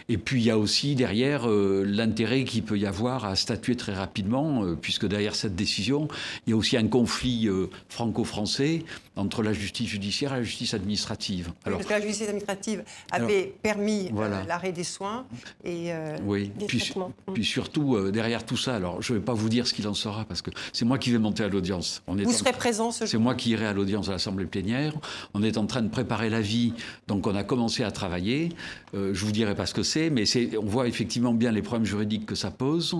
[0.07, 3.75] Et puis, il y a aussi derrière euh, l'intérêt qu'il peut y avoir à statuer
[3.75, 6.07] très rapidement, euh, puisque derrière cette décision,
[6.45, 7.49] il y a aussi un conflit
[7.89, 8.83] franco-français
[9.17, 11.51] entre la justice judiciaire et la justice administrative.
[11.65, 14.11] Alors, parce que la justice administrative avait permis
[14.47, 15.25] l'arrêt des soins
[15.63, 15.91] et
[16.23, 16.51] oui.
[16.67, 16.93] puis,
[17.33, 19.93] puis, surtout, derrière tout ça, alors je ne vais pas vous dire ce qu'il en
[19.93, 22.01] sera, parce que c'est moi qui vais monter à l'audience.
[22.07, 24.93] Vous serez présent ce jour C'est moi qui irai à l'audience à l'Assemblée plénière.
[25.33, 26.73] On est en train de préparer l'avis,
[27.07, 28.49] donc on a commencé à travailler.
[28.93, 30.23] Euh, je vous dirai pas ce que c'est, mais
[30.57, 32.95] on voit effectivement bien les problèmes juridiques que ça pose.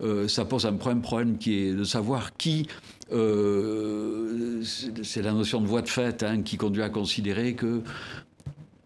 [0.00, 2.66] Euh, ça pose un problème, problème qui est de savoir qui.
[3.12, 4.62] Euh,
[5.02, 7.82] c'est la notion de voie de fait hein, qui conduit à considérer que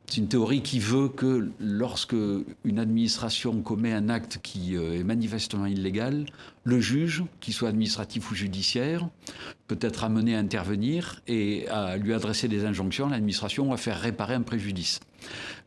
[0.07, 2.15] c'est une théorie qui veut que lorsque
[2.65, 6.27] une administration commet un acte qui est manifestement illégal,
[6.65, 9.09] le juge, qu'il soit administratif ou judiciaire,
[9.69, 14.35] peut être amené à intervenir et à lui adresser des injonctions l'administration ou faire réparer
[14.35, 15.01] un préjudice.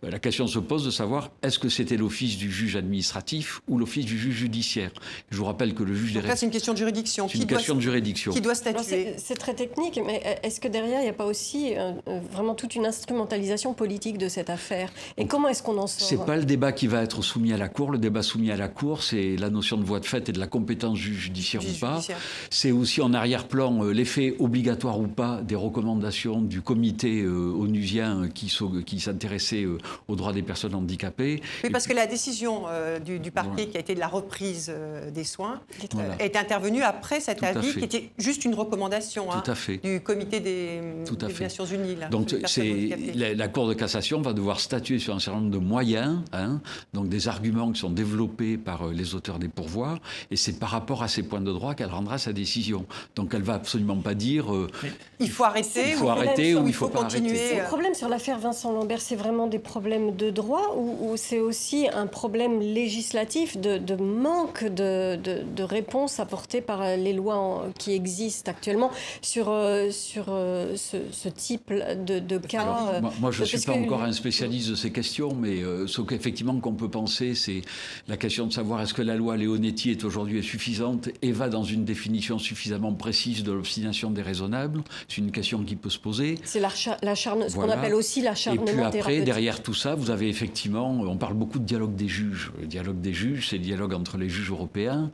[0.06, 3.78] Euh, la question se pose de savoir est-ce que c'était l'office du juge administratif ou
[3.78, 4.92] l'office du juge judiciaire?
[5.30, 7.28] Je vous rappelle que le juge des c'est une question de juridiction.
[7.28, 8.32] C'est une question de juridiction.
[8.32, 11.74] Qui doit statuer C'est très technique, mais est-ce que derrière, il n'y a pas aussi
[11.76, 14.92] euh, euh, vraiment toute une instrumentalisation politique de cette affaire?
[15.18, 16.08] Et comment est-ce qu'on en sort?
[16.08, 17.92] C'est pas le débat qui va être soumis à la Cour.
[17.92, 20.40] Le débat soumis à la Cour, c'est la notion de voie de fait et de
[20.40, 22.02] la compétence juge judiciaire ou pas.
[22.50, 28.54] C'est aussi en arrière-plan l'effet obligatoire ou pas des recommandations du comité onusien qui,
[28.86, 29.66] qui s'intéressait
[30.08, 31.42] aux droits des personnes handicapées.
[31.64, 35.12] Oui, parce que la décision euh, du, parquet qui a été de la reprise euh,
[35.12, 35.62] des soins
[36.20, 39.44] est intervenue après cet avis qui était juste une recommandation hein,
[39.84, 40.82] du comité des,
[41.40, 41.98] Nations Unies.
[42.12, 42.34] donc
[43.16, 46.62] la, la, Cour de cassation va devoir statuer sur un certain nombre de moyens, hein,
[46.94, 50.00] donc des arguments qui sont développés par euh, les auteurs des pourvois,
[50.32, 52.86] et c'est par rapport à ces points de droit qu'elle rendra sa décision.
[53.16, 54.46] Donc elle va absolument pas dire
[55.20, 57.58] il faut arrêter, il faut arrêter ou il faut, continuer.
[57.58, 61.90] Le problème sur l'affaire Vincent Lambert, c'est vraiment des problème de droit ou, c'est aussi
[61.94, 68.90] un problème législatif de, manque de, de, réponses apportées par les lois qui existent actuellement
[69.22, 74.04] sur, euh, sur euh, ce, type de, cas euh, Moi, je ne suis pas encore
[74.04, 75.58] un spécialiste de ces questions, mais
[75.88, 77.62] ce qu'effectivement qu'on peut penser, c'est
[78.08, 81.66] la question de savoir est-ce que la loi Leonetti est aujourd'hui suffisante et va dans
[81.66, 84.84] une définition suffisamment précise de l'obstination déraisonnable.
[85.10, 86.40] C'est une question qui peut se poser.
[86.46, 90.30] C'est l'acharnement, ce qu'on appelle aussi l'acharnement Et puis après, derrière tout ça, vous avez
[90.30, 92.52] effectivement, on parle beaucoup de dialogue des juges.
[92.62, 95.10] Le dialogue des juges, c'est le dialogue entre les juges européens,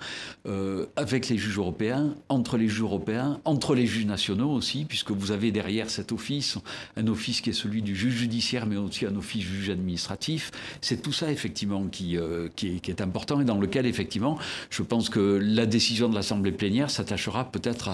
[0.45, 5.11] euh, avec les juges européens, entre les juges européens, entre les juges nationaux aussi, puisque
[5.11, 6.57] vous avez derrière cet office
[6.97, 10.51] un office qui est celui du juge judiciaire, mais aussi un office juge administratif.
[10.81, 14.37] C'est tout ça effectivement qui, euh, qui, est, important et dans lequel effectivement,
[14.69, 17.89] je pense que la décision de l'Assemblée plénière s'attachera peut-être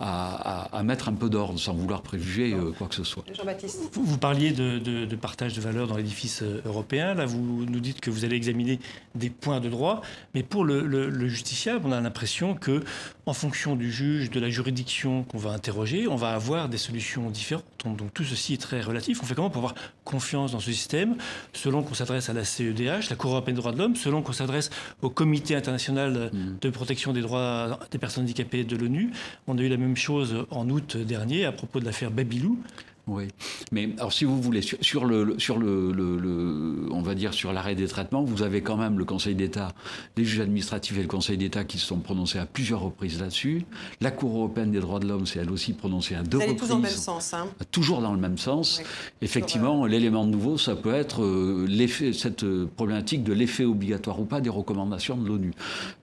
[0.00, 3.22] à, à, mettre un peu d'ordre, sans vouloir préjuger euh, quoi que ce soit.
[3.32, 3.90] Jean-Baptiste.
[3.92, 7.14] Vous, vous, parliez de, de, de partage de valeurs dans l'édifice européen.
[7.14, 8.78] Là, vous nous dites que vous allez examiner
[9.14, 10.02] des points de droit,
[10.34, 12.82] mais pour le, justiciable, on a l'impression que,
[13.26, 17.30] en fonction du juge, de la juridiction qu'on va interroger, on va avoir des solutions
[17.30, 17.64] différentes.
[17.84, 19.20] Donc tout ceci est très relatif.
[19.22, 21.16] On fait comment pour avoir confiance dans ce système,
[21.52, 24.32] selon qu'on s'adresse à la CEDH, la Cour européenne des droits de l'homme, selon qu'on
[24.32, 24.70] s'adresse
[25.02, 29.10] au Comité international de protection des droits des personnes handicapées de l'ONU.
[29.46, 32.58] On a eu la même chose en août dernier à propos de l'affaire Babylou.
[33.06, 33.24] Oui,
[33.72, 37.74] mais alors si vous voulez, sur, le, sur le, le, on va dire sur l'arrêt
[37.74, 39.72] des traitements, vous avez quand même le Conseil d'État,
[40.16, 43.64] les juges administratifs et le Conseil d'État qui se sont prononcés à plusieurs reprises là-dessus.
[44.00, 46.56] La Cour européenne des droits de l'homme s'est elle aussi prononcée à deux reprises.
[46.58, 47.34] Toujours dans le même sens.
[47.34, 47.48] Hein.
[47.70, 48.82] Toujours dans le même sens.
[49.22, 52.44] Effectivement, l'élément nouveau, ça peut être euh, l'effet, cette
[52.76, 55.52] problématique de l'effet obligatoire ou pas des recommandations de l'ONU.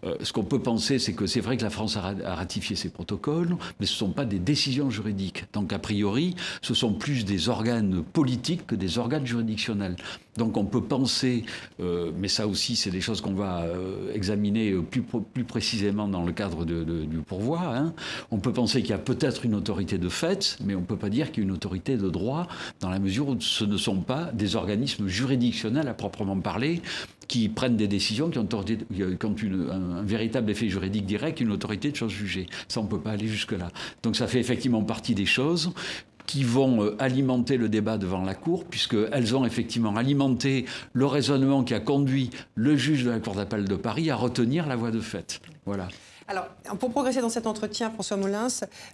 [0.04, 2.76] Euh, ce qu'on peut penser, c'est que c'est vrai que la France a, a ratifié
[2.76, 5.46] ces protocoles, mais ce ne sont pas des décisions juridiques.
[5.54, 9.96] Donc a priori, ce sont plus des organes politiques que des organes juridictionnels.
[10.38, 11.46] Donc on peut penser,
[11.80, 16.24] euh, mais ça aussi c'est des choses qu'on va euh, examiner plus, plus précisément dans
[16.24, 17.94] le cadre du pourvoi, hein.
[18.30, 20.98] on peut penser qu'il y a peut-être une autorité de fait, mais on ne peut
[20.98, 22.48] pas dire qu'il y a une autorité de droit,
[22.80, 26.82] dans la mesure où ce ne sont pas des organismes juridictionnels à proprement parler,
[27.28, 32.12] qui prennent des décisions qui ont, un, véritable effet juridique direct, une autorité de chose
[32.12, 32.48] jugée.
[32.68, 33.70] Ça, on ne peut pas aller jusque-là.
[34.04, 35.74] Donc ça fait effectivement partie des choses
[36.28, 41.64] qui vont euh, alimenter le débat devant la Cour, puisqu'elles ont effectivement alimenté le raisonnement
[41.64, 44.92] qui a conduit le juge de la Cour d'appel de Paris à retenir la voie
[44.92, 45.42] de fait.
[45.66, 45.88] Voilà.
[46.30, 46.48] Alors,
[46.80, 48.48] pour progresser dans cet entretien, François Molins,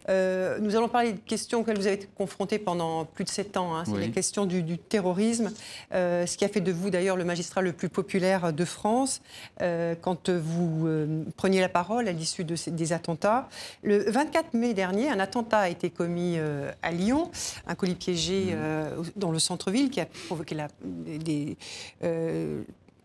[0.08, 3.58] euh, nous allons parler de questions auxquelles vous avez été confronté pendant plus de sept
[3.58, 3.76] ans.
[3.76, 3.86] Hein.
[3.86, 5.52] C'est les questions du, terrorisme,
[5.94, 9.22] euh, ce qui a fait de vous d'ailleurs le magistrat le plus populaire de France
[9.62, 10.88] euh, quand vous
[11.36, 13.50] preniez la parole à l'issue de des attentats.
[13.82, 16.38] Le 24 mai dernier, un attentat a été commis
[16.84, 17.32] à Lyon,
[17.66, 19.04] un colis piégé mmh.
[19.16, 21.58] dans le centre-ville qui a provoqué la, des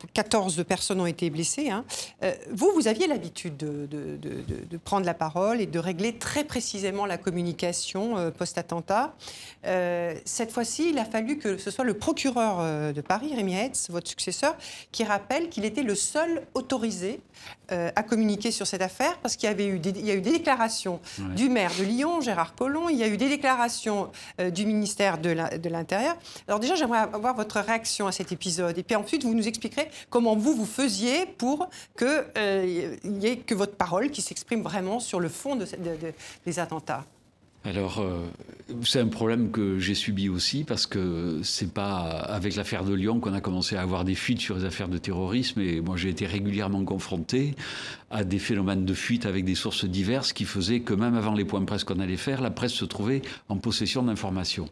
[0.07, 1.71] 14 personnes ont été blessées.
[1.71, 1.85] Hein.
[2.23, 3.89] Euh, vous, vous aviez l'habitude de,
[4.85, 9.15] prendre la parole et de régler très précisément la communication euh, post-attentat.
[9.67, 13.91] Euh, cette fois-ci, il a fallu que ce soit le procureur de Paris, Rémi Hetz,
[13.91, 14.57] votre successeur,
[14.93, 17.21] qui rappelle qu'il était le seul autorisé
[17.71, 20.23] à communiquer sur cette affaire parce qu'il y, avait eu des, il y a eu
[20.23, 21.01] des déclarations
[21.37, 25.69] du maire de Lyon, Gérard Collomb, il y a eu des déclarations du ministère de
[25.69, 26.17] l'Intérieur.
[26.47, 28.79] Alors déjà, j'aimerais avoir votre réaction à cet épisode.
[28.79, 33.37] Et puis ensuite, vous nous expliquerez comment vous, vous faisiez pour qu'il euh, y ait
[33.39, 35.67] que votre parole qui s'exprime vraiment sur le fond de,
[36.47, 37.05] des attentats.
[37.69, 38.25] Alors, euh,
[38.83, 43.21] c'est un problème que j'ai subi aussi parce que c'est pas avec l'affaire de Lyon
[43.21, 45.61] qu'on a commencé à avoir des fuites sur les affaires de terrorisme.
[45.61, 47.55] Et moi, j'ai été régulièrement confronté
[48.11, 51.45] à des phénomènes de fuite avec des sources diverses qui faisaient que même avant les
[51.45, 54.71] points presse qu'on allait faire, la presse se trouvait en possession d'informations.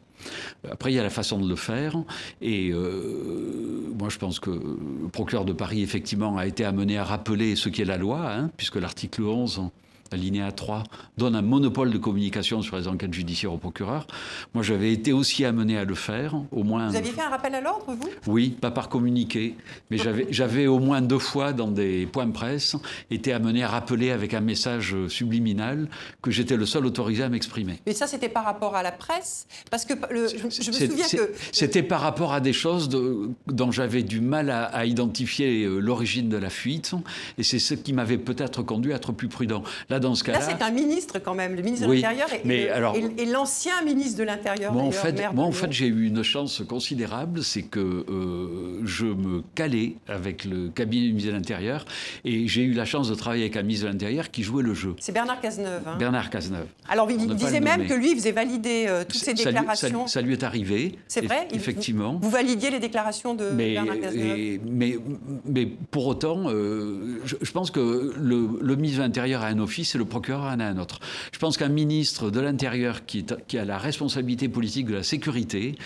[0.71, 2.03] Après, il y a la façon de le faire.
[2.41, 7.05] Et euh, moi, je pense que le procureur de Paris, effectivement, a été amené à
[7.05, 9.71] rappeler ce qu'est la loi, hein, puisque l'article 11
[10.13, 10.85] l'alinéa 3,
[11.17, 14.07] donne un monopole de communication sur les enquêtes judiciaires au procureur.
[14.55, 16.89] Moi, j'avais été aussi amené à le faire, au moins.
[16.89, 18.09] Vous aviez fait un rappel à l'ordre, vous?
[18.27, 19.57] Oui, pas par communiqué,
[19.91, 19.99] mais
[20.31, 22.77] j'avais au moins deux fois, dans des points de presse,
[23.11, 25.89] été amené à rappeler avec un message subliminal
[26.23, 27.81] que j'étais le seul autorisé à m'exprimer.
[27.87, 29.47] Mais ça, c'était par rapport à la presse?
[29.71, 31.33] Parce que je, me souviens que.
[31.53, 36.29] C'était par rapport à des choses dont j'avais du mal à, à identifier euh, l'origine
[36.29, 36.93] de la fuite,
[37.39, 39.63] et c'est ce qui m'avait peut-être conduit à être plus prudent.
[39.89, 40.41] Là, dans ce cas-là.
[40.41, 44.73] c'est un ministre quand même, le ministre de l'Intérieur et, l'ancien ministre de l'Intérieur.
[44.73, 49.07] Moi, en fait, moi, en fait j'ai eu une chance considérable, c'est que euh, je
[49.07, 51.85] me calais avec le cabinet du ministre de l'Intérieur
[52.25, 54.75] et j'ai eu la chance de travailler avec un ministre de l'Intérieur qui jouait le
[54.75, 54.95] jeu.
[55.01, 55.83] C'est Bernard Cazeneuve.
[55.87, 55.97] Hein.
[55.99, 56.67] Bernard Cazeneuve.
[56.89, 60.07] Alors, il, disait même que lui, il faisait valider euh, toutes ces déclarations.
[60.07, 60.97] Ça lui, est arrivé.
[61.09, 62.19] C'est vrai Effectivement.
[62.21, 64.99] Vous, validiez les déclarations de Bernard Cazeneuve mais,
[65.45, 69.86] mais, pour autant, euh, je, pense que le, le ministre de l'Intérieur a un office
[69.87, 71.01] c'est le procureur en a un autre.
[71.33, 75.77] Je pense qu'un ministre de l'Intérieur qui, qui, a la responsabilité politique de la sécurité,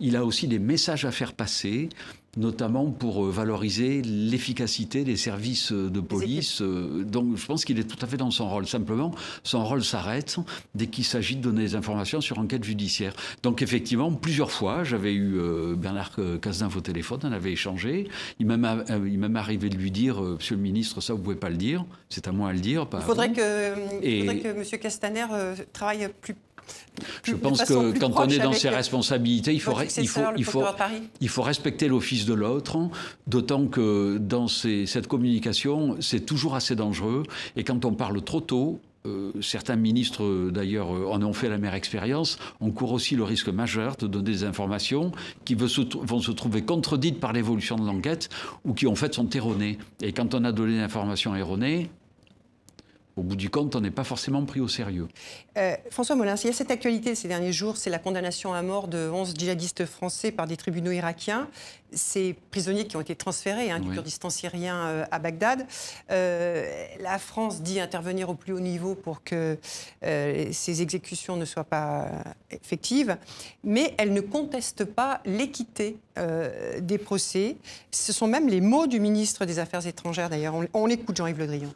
[0.00, 1.88] il a aussi des messages à faire passer
[2.38, 6.62] notamment pour euh, valoriser l'efficacité des services euh, de police.
[6.62, 8.66] Euh, donc je pense qu'il est tout à fait dans son rôle.
[8.66, 10.36] Simplement, son rôle s'arrête
[10.74, 13.12] dès qu'il s'agit de donner des informations sur enquête judiciaire.
[13.42, 15.40] Donc effectivement, plusieurs fois, j'avais eu
[15.76, 18.08] Bernard Cazeneuve au téléphone, on avait échangé.
[18.38, 21.84] Il m'est arrivé de lui dire, Monsieur le ministre, ça vous pouvez pas le dire,
[22.08, 22.86] c'est à moi à le dire.
[22.92, 24.80] il faudrait que, il faudrait que M.
[24.80, 25.26] Castaner
[25.72, 26.34] travaille plus
[27.22, 30.64] je pense que quand on est dans ses responsabilités, il faut, il faut, il faut,
[31.20, 32.78] il faut respecter l'office de l'autre,
[33.26, 37.22] d'autant que dans cette communication, c'est toujours assez dangereux.
[37.56, 41.58] Et quand on parle trop tôt, euh, certains ministres, d'ailleurs, euh, en ont fait la
[41.58, 42.38] mère expérience.
[42.60, 45.12] On court aussi le risque majeur de donner des informations
[45.44, 48.28] qui vont se trouver contredites par l'évolution de l'enquête
[48.64, 49.78] ou qui, en fait, sont erronées.
[50.02, 51.90] Et quand on a donné des informations erronées,
[53.18, 55.08] au bout du compte, on n'est pas forcément pris au sérieux.
[55.56, 58.62] Euh, François Molins, il y a cette actualité ces derniers jours, c'est la condamnation à
[58.62, 61.48] mort de 11 djihadistes français par des tribunaux irakiens.
[61.92, 65.66] Ces prisonniers qui ont été transférés hein, du Kurdistan syrien euh, à Bagdad.
[66.10, 69.58] Euh, la France dit intervenir au plus haut niveau pour que
[70.02, 72.08] ces exécutions ne soient pas
[72.50, 73.16] effectives,
[73.64, 75.96] mais elle ne conteste pas l'équité
[76.80, 77.56] des procès.
[77.90, 80.54] Ce sont même les mots du ministre des Affaires étrangères, d'ailleurs.
[80.54, 81.72] On, on écoute Jean-Yves Le Drian.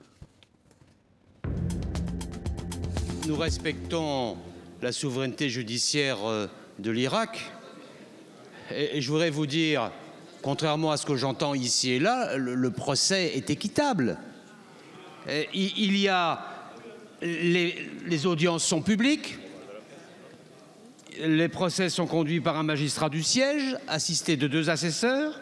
[3.33, 4.37] Nous respectons
[4.83, 7.51] la souveraineté judiciaire euh, de l'Irak.
[8.71, 9.91] Et, je voudrais vous dire,
[10.43, 14.19] contrairement à ce que j'entends ici et là, le, procès est équitable.
[15.55, 16.45] il, y a
[17.23, 19.39] les, audiences sont publiques.
[21.19, 25.41] Les procès sont conduits par un magistrat du siège, assisté de deux assesseurs.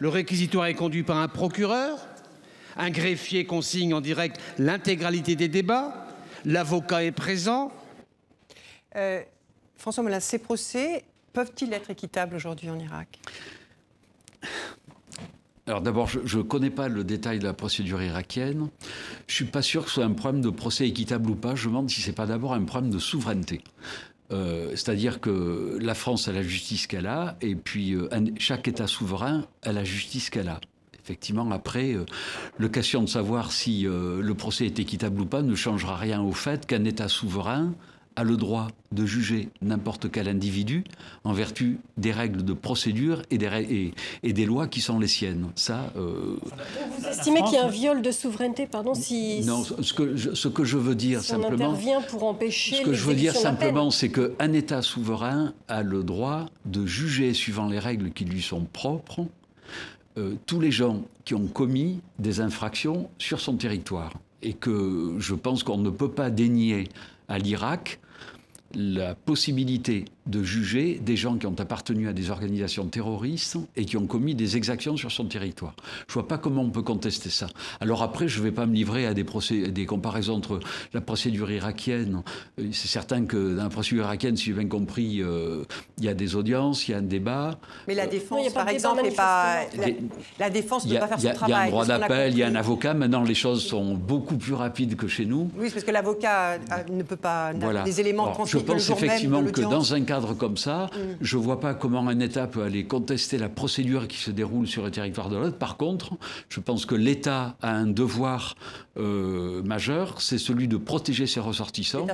[0.00, 1.96] Le réquisitoire est conduit par un procureur.
[2.76, 6.08] Un greffier consigne en direct l'intégralité des débats.
[6.44, 7.72] L'avocat est présent.
[8.96, 9.22] Euh,
[9.76, 13.20] François Molin, ces procès peuvent-ils être équitables aujourd'hui en Irak?
[15.66, 18.68] Alors d'abord, je ne connais pas le détail de la procédure irakienne.
[19.28, 21.54] Je ne suis pas sûr que ce soit un problème de procès équitable ou pas.
[21.54, 23.62] Je me demande si ce n'est pas d'abord un problème de souveraineté.
[24.32, 28.86] Euh, c'est-à-dire que la France a la justice qu'elle a, et puis euh, chaque État
[28.86, 30.60] souverain a la justice qu'elle a.
[31.02, 32.04] Effectivement, après, euh,
[32.58, 36.20] le question de savoir si euh, le procès est équitable ou pas ne changera rien
[36.20, 37.72] au fait qu'un État souverain
[38.16, 40.84] a le droit de juger n'importe quel individu
[41.24, 45.06] en vertu des règles de procédure et des, et, et des lois qui sont les
[45.06, 45.46] siennes.
[45.54, 46.36] Ça, euh...
[46.98, 50.34] Vous estimez qu'il y a un viol de souveraineté, pardon, si non, ce que je,
[50.34, 52.76] ce que je veux dire si simplement, on intervient pour empêcher.
[52.76, 57.32] Ce que je veux dire simplement, c'est qu'un État souverain a le droit de juger
[57.32, 59.24] suivant les règles qui lui sont propres
[60.18, 64.12] euh, tous les gens qui ont commis des infractions sur son territoire.
[64.42, 66.88] Et que je pense qu'on ne peut pas dénier
[67.28, 68.00] à l'Irak
[68.74, 73.96] la possibilité de juger des gens qui ont appartenu à des organisations terroristes et qui
[73.96, 75.74] ont commis des exactions sur son territoire.
[76.08, 77.46] Je ne vois pas comment on peut contester ça.
[77.80, 80.60] Alors après, je ne vais pas me livrer à des, procès, des comparaisons entre
[80.92, 82.22] la procédure irakienne.
[82.58, 85.64] Euh, c'est certain que dans la procédure irakienne, si j'ai bien compris, euh,
[85.98, 87.58] il y a des audiences, il y a un débat.
[87.88, 89.64] Mais la défense, euh, par exemple, n'est pas...
[89.76, 89.86] La,
[90.38, 91.48] la, défense ne peut pas faire son travail.
[91.48, 92.94] Il y a un droit d'appel, il y a un avocat.
[92.94, 95.50] Maintenant, les choses sont beaucoup plus rapides que chez nous.
[95.56, 96.58] Oui, parce que l'avocat
[96.90, 97.52] ne peut pas...
[97.54, 97.82] Voilà.
[97.82, 100.98] des éléments transmis Je pense effectivement que dans un cadre comme ça, mm.
[101.20, 104.66] je ne vois pas comment un État peut aller contester la procédure qui se déroule
[104.66, 105.56] sur le territoire de l'autre.
[105.56, 106.14] Par contre,
[106.48, 108.56] je pense que l'État a un devoir
[108.96, 112.08] euh, majeur, c'est celui de protéger ses ressortissants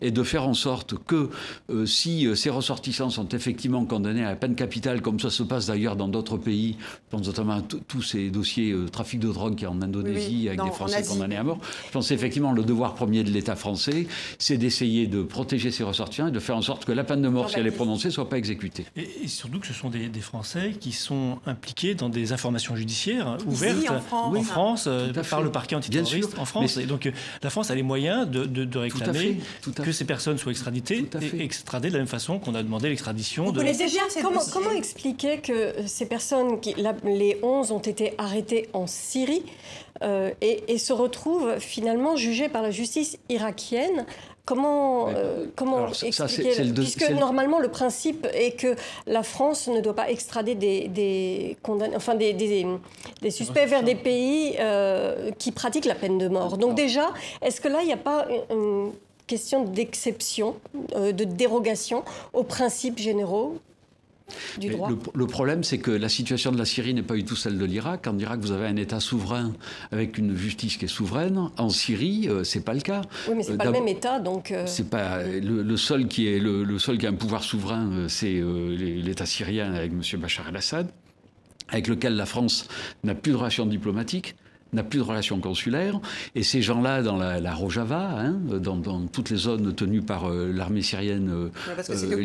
[0.00, 1.28] et de faire en sorte que
[1.68, 5.42] euh, si euh, ces ressortissants sont effectivement condamnés à la peine capitale, comme ça se
[5.42, 9.30] passe d'ailleurs dans d'autres pays, je pense notamment à tous ces dossiers de trafic de
[9.30, 12.64] drogue qui a en Indonésie avec des Français condamnés à mort, je pense effectivement le
[12.64, 14.06] devoir premier de l'État français,
[14.38, 17.28] c'est d'essayer de protéger ses ressortissants et de faire en sorte que la peine de
[17.28, 18.86] mort, si elle est prononcée, ne soit pas exécutée.
[18.96, 23.90] Et, surtout que ce sont des, Français qui sont impliqués dans des informations judiciaires ouvertes
[24.12, 24.88] en France,
[25.28, 26.76] par le parquet antiterroriste en France.
[26.76, 27.10] Et donc
[27.42, 29.38] la France a les moyens de, de, réclamer
[29.82, 33.50] que ces personnes soient extraditées et extradées de la même façon qu'on a demandé l'extradition
[33.50, 33.62] de.
[33.62, 36.74] Bien comment, comment expliquer que ces personnes, qui,
[37.04, 39.42] les 11 ont été arrêtées en Syrie
[40.02, 44.06] euh, et, et, se retrouvent finalement jugées par la justice irakienne
[44.44, 48.74] Comment, euh, comment expliquer le, Puisque normalement le principe est que
[49.06, 51.56] la France ne doit pas extrader des, des
[51.94, 56.58] enfin des, des, suspects vers des pays euh, qui pratiquent la peine de mort.
[56.58, 58.90] Donc déjà, est-ce que là il n'y a pas une
[59.28, 60.56] question d'exception,
[60.96, 63.58] euh, de dérogation aux principes généraux
[64.60, 67.64] le, problème, c'est que la situation de la Syrie n'est pas du tout celle de
[67.64, 68.06] l'Irak.
[68.06, 69.52] En Irak, vous avez un État souverain
[69.90, 71.50] avec une justice qui est souveraine.
[71.56, 73.02] En Syrie, euh, c'est pas le cas.
[73.28, 74.50] Oui, mais c'est euh, pas le même État, donc.
[74.50, 78.42] Euh, c'est pas le, seul qui est le, seul qui a un pouvoir souverain, c'est
[78.78, 80.20] l'État syrien avec M.
[80.20, 80.88] Bachar el-Assad,
[81.68, 82.68] avec lequel la France
[83.04, 84.34] n'a plus de relations diplomatiques
[84.72, 86.00] n'a plus de relations consulaires.
[86.34, 90.82] Et ces gens-là, dans la, Rojava, hein, dans, toutes les zones tenues par euh, l'armée
[90.82, 91.48] syrienne euh,
[91.90, 92.16] euh,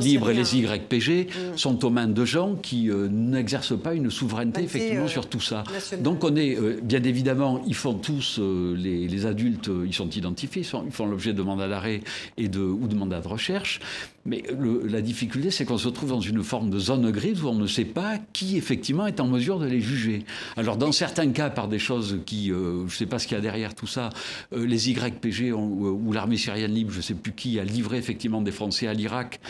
[0.00, 1.56] libre et les YPG, mm.
[1.56, 5.64] sont aux mains de gens qui n'exercent pas une souveraineté effectivement sur tout ça.
[6.00, 11.06] Donc on est, bien évidemment, ils font tous, les, adultes, ils sont identifiés, ils, font
[11.06, 12.02] l'objet de mandats d'arrêt
[12.36, 13.80] et de, ou de mandats de recherche.
[14.26, 14.42] Mais
[14.84, 17.66] la difficulté, c'est qu'on se trouve dans une forme de zone grise où on ne
[17.66, 20.24] sait pas qui effectivement est en mesure de les juger.
[20.56, 23.36] Alors dans certains cas, par des choses qui, euh, je ne sais pas ce qu'il
[23.36, 24.08] y a derrière tout ça,
[24.54, 28.40] euh, les YPG ou l'armée syrienne libre, je ne sais plus qui, a livré effectivement
[28.40, 29.40] des Français à l'Irak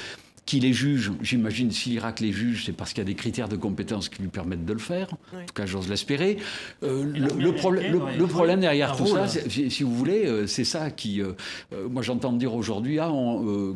[0.47, 3.49] qui les juge, j'imagine si l'Irak les juge, c'est parce qu'il y a des critères
[3.49, 5.09] de compétence qui lui permettent de le faire.
[5.33, 6.37] En tout cas, j'ose l'espérer.
[6.83, 7.53] Euh, le,
[8.27, 11.23] problème derrière tout ça, si vous voulez, euh, c'est ça qui...
[11.23, 11.33] Euh,
[11.91, 13.11] moi, j'entends dire aujourd'hui ah,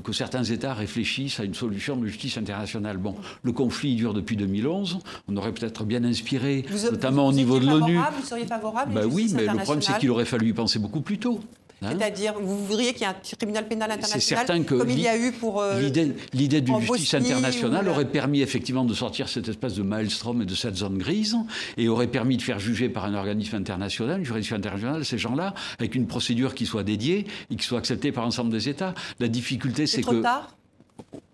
[0.04, 2.98] que certains États réfléchissent à une solution de justice internationale.
[2.98, 4.98] Bon, le conflit dure depuis 2011.
[5.28, 7.96] On aurait peut-être bien inspiré, notamment au niveau de l'ONU.
[7.96, 11.00] Vous seriez favorable bah Oui, mais le problème, c'est qu'il aurait fallu y penser beaucoup
[11.00, 11.40] plus tôt.
[11.82, 15.00] Hein C'est-à-dire, vous voudriez qu'il y ait un tribunal pénal international certain que comme il
[15.00, 15.60] y a eu pour.
[15.60, 15.80] Euh,
[16.32, 20.54] l'idée d'une justice internationale aurait permis effectivement de sortir cette espèce de maelstrom et de
[20.54, 21.36] cette zone grise
[21.76, 25.54] et aurait permis de faire juger par un organisme international, une juridiction internationale, ces gens-là,
[25.78, 28.94] avec une procédure qui soit dédiée et qui soit acceptée par l'ensemble des États.
[29.20, 30.20] La difficulté, c'est que.
[30.20, 30.54] Tard?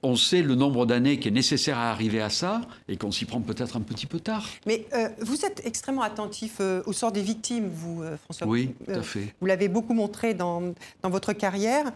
[0.05, 3.25] On sait le nombre d'années qui est nécessaire à arriver à ça et qu'on s'y
[3.25, 4.47] prend peut-être un petit peu tard.
[4.67, 8.47] Mais euh, vous êtes extrêmement attentif euh, au sort des victimes, vous, euh, François.
[8.47, 9.35] Oui, tout à fait.
[9.41, 11.93] Vous l'avez beaucoup montré dans, dans votre carrière.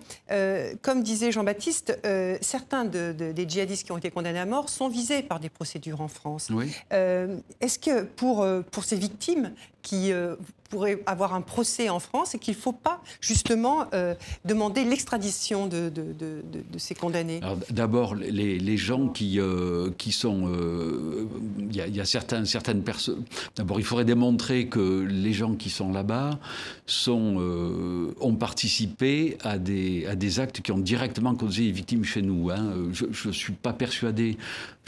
[0.83, 1.99] comme disait Jean-Baptiste,
[2.41, 6.09] certains des djihadistes qui ont été condamnés à mort sont visés par des procédures en
[6.09, 6.49] France.
[6.51, 6.73] Oui.
[6.91, 9.53] Est-ce que pour, pour ces victimes,
[9.89, 10.37] qui euh,
[10.69, 15.67] pourrait avoir un procès en France et qu'il ne faut pas justement euh, demander l'extradition
[15.67, 17.41] de, de, ces condamnés?
[17.71, 20.53] D'abord, d'abord, les, les, gens qui, euh, qui sont...
[20.53, 21.27] Euh,
[21.71, 23.25] il y, a certains, certaines personnes...
[23.57, 26.39] D'abord, il faudrait démontrer que les gens qui sont là-bas
[26.87, 32.05] sont, euh, ont participé à des, à des actes qui ont directement causé les victimes
[32.05, 32.51] chez nous.
[32.51, 32.73] Hein.
[32.93, 34.39] Je ne suis pas persuadé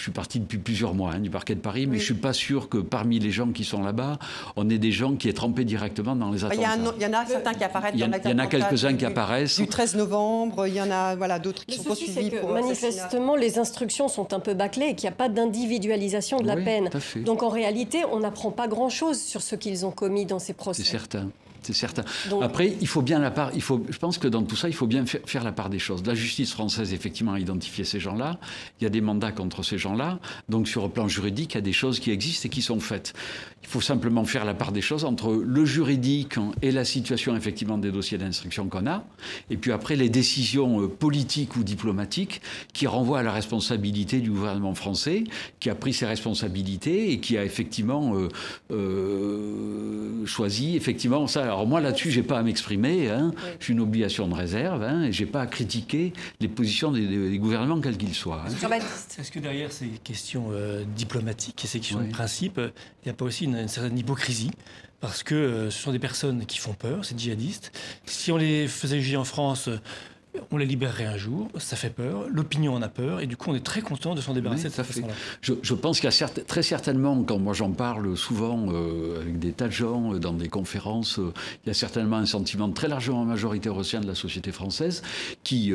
[0.01, 2.15] je suis parti depuis plusieurs mois hein, du parquet de Paris, mais je ne suis
[2.15, 4.19] pas sûr que parmi les gens qui sont là-bas,
[4.57, 6.75] on ait des gens qui aient trempé directement dans les attentats.
[6.97, 7.93] Il y, en a certains qui apparaissent.
[7.95, 9.61] Il y, en a quelques-uns qui apparaissent.
[9.61, 12.31] Du 13 novembre, il y en a voilà, d'autres qui sont poursuivis.
[12.31, 16.47] Que manifestement, les instructions sont un peu bâclées et qu'il n'y a pas d'individualisation de
[16.47, 16.89] la peine.
[17.27, 20.83] Donc en réalité, on n'apprend pas grand-chose sur ce qu'ils ont commis dans ces procès.
[20.83, 21.29] C'est certain
[21.63, 22.05] c'est certain.
[22.43, 23.51] Après, il faut bien la part.
[23.55, 25.79] Il faut, je pense que dans tout ça, il faut bien faire la part des
[25.79, 26.03] choses.
[26.07, 28.39] La justice française, effectivement, a identifié ces gens-là.
[28.81, 30.19] Il y a des mandats contre ces gens-là.
[30.49, 32.81] Donc, sur le plan juridique, il y a des choses qui existent et qui sont
[32.81, 33.15] faites.
[33.63, 37.79] Il faut simplement faire la part des choses entre le juridique et la situation, effectivement,
[37.79, 39.05] des dossiers d'instruction qu'on a.
[39.51, 42.41] Et puis après, les décisions euh, politiques ou diplomatiques
[42.73, 45.25] qui renvoient à la responsabilité du gouvernement français,
[45.61, 48.29] qui a pris ses responsabilités et qui a effectivement euh,
[48.73, 53.11] euh, choisi, effectivement, ça alors moi là-dessus, j'ai pas à m'exprimer.
[53.11, 53.33] Hein.
[53.59, 57.81] J'ai une obligation de réserve hein, et j'ai pas à critiquer les positions des, gouvernements
[57.81, 58.45] quels qu'ils soient.
[58.47, 58.71] Hein.
[59.19, 63.15] Est-ce que derrière ces questions euh, diplomatiques et ces questions de principe, il n'y a
[63.15, 64.51] pas aussi une, certaine hypocrisie?
[65.01, 67.73] Parce que euh, ce sont des personnes qui font peur, ces djihadistes.
[68.05, 69.71] Si on les faisait juger en France,
[70.53, 73.51] on les libérerait un jour, ça fait peur, l'opinion en a peur, et du coup
[73.51, 75.15] on est très content de s'en débarrasser de cette façon-là.
[75.43, 79.53] Je, pense qu'il y a très certainement, quand moi j'en parle souvent euh, avec des
[79.53, 81.33] tas de gens, euh, dans des conférences, euh,
[81.65, 85.03] il y a certainement un sentiment très largement majoritaire au sein de la société française
[85.45, 85.73] qui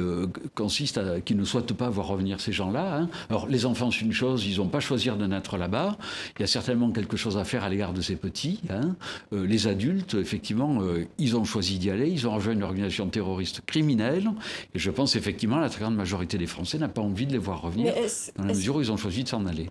[0.53, 2.97] consiste à qui ne souhaite pas voir revenir ces gens-là.
[2.97, 3.09] Hein.
[3.29, 5.97] Alors les enfants c'est une chose, ils n'ont pas choisi de naître là-bas,
[6.37, 8.59] il y a certainement quelque chose à faire à l'égard de ces petits.
[8.69, 8.95] Hein.
[9.31, 10.81] les adultes, effectivement,
[11.17, 14.29] ils ont choisi d'y aller, ils ont rejoint une organisation terroriste criminelle,
[14.73, 17.37] et je pense effectivement la très grande majorité des Français n'a pas envie de les
[17.37, 17.93] voir revenir,
[18.37, 19.69] dans la mesure où ils ont choisi de s'en aller.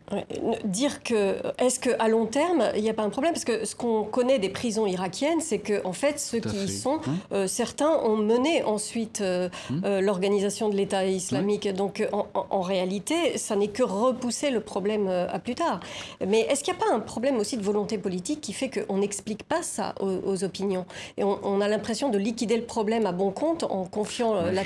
[0.65, 3.33] Dire que, est-ce qu'à long terme, il n'y a pas un problème?
[3.33, 6.69] Parce que ce qu'on connaît des prisons irakiennes, c'est que en fait, ceux qui y
[6.69, 7.17] sont, hein?
[7.33, 11.69] euh, certains ont mené ensuite euh, hum euh, l'organisation de l'État islamique.
[11.75, 15.81] Donc en, réalité, ça n'est que repousser le problème à plus tard.
[16.27, 18.99] Mais est-ce qu'il n'y a pas un problème aussi de volonté politique qui fait qu'on
[18.99, 20.87] n'explique pas ça aux, opinions?
[21.17, 24.64] Et on, a l'impression de liquider le problème à bon compte en confiant la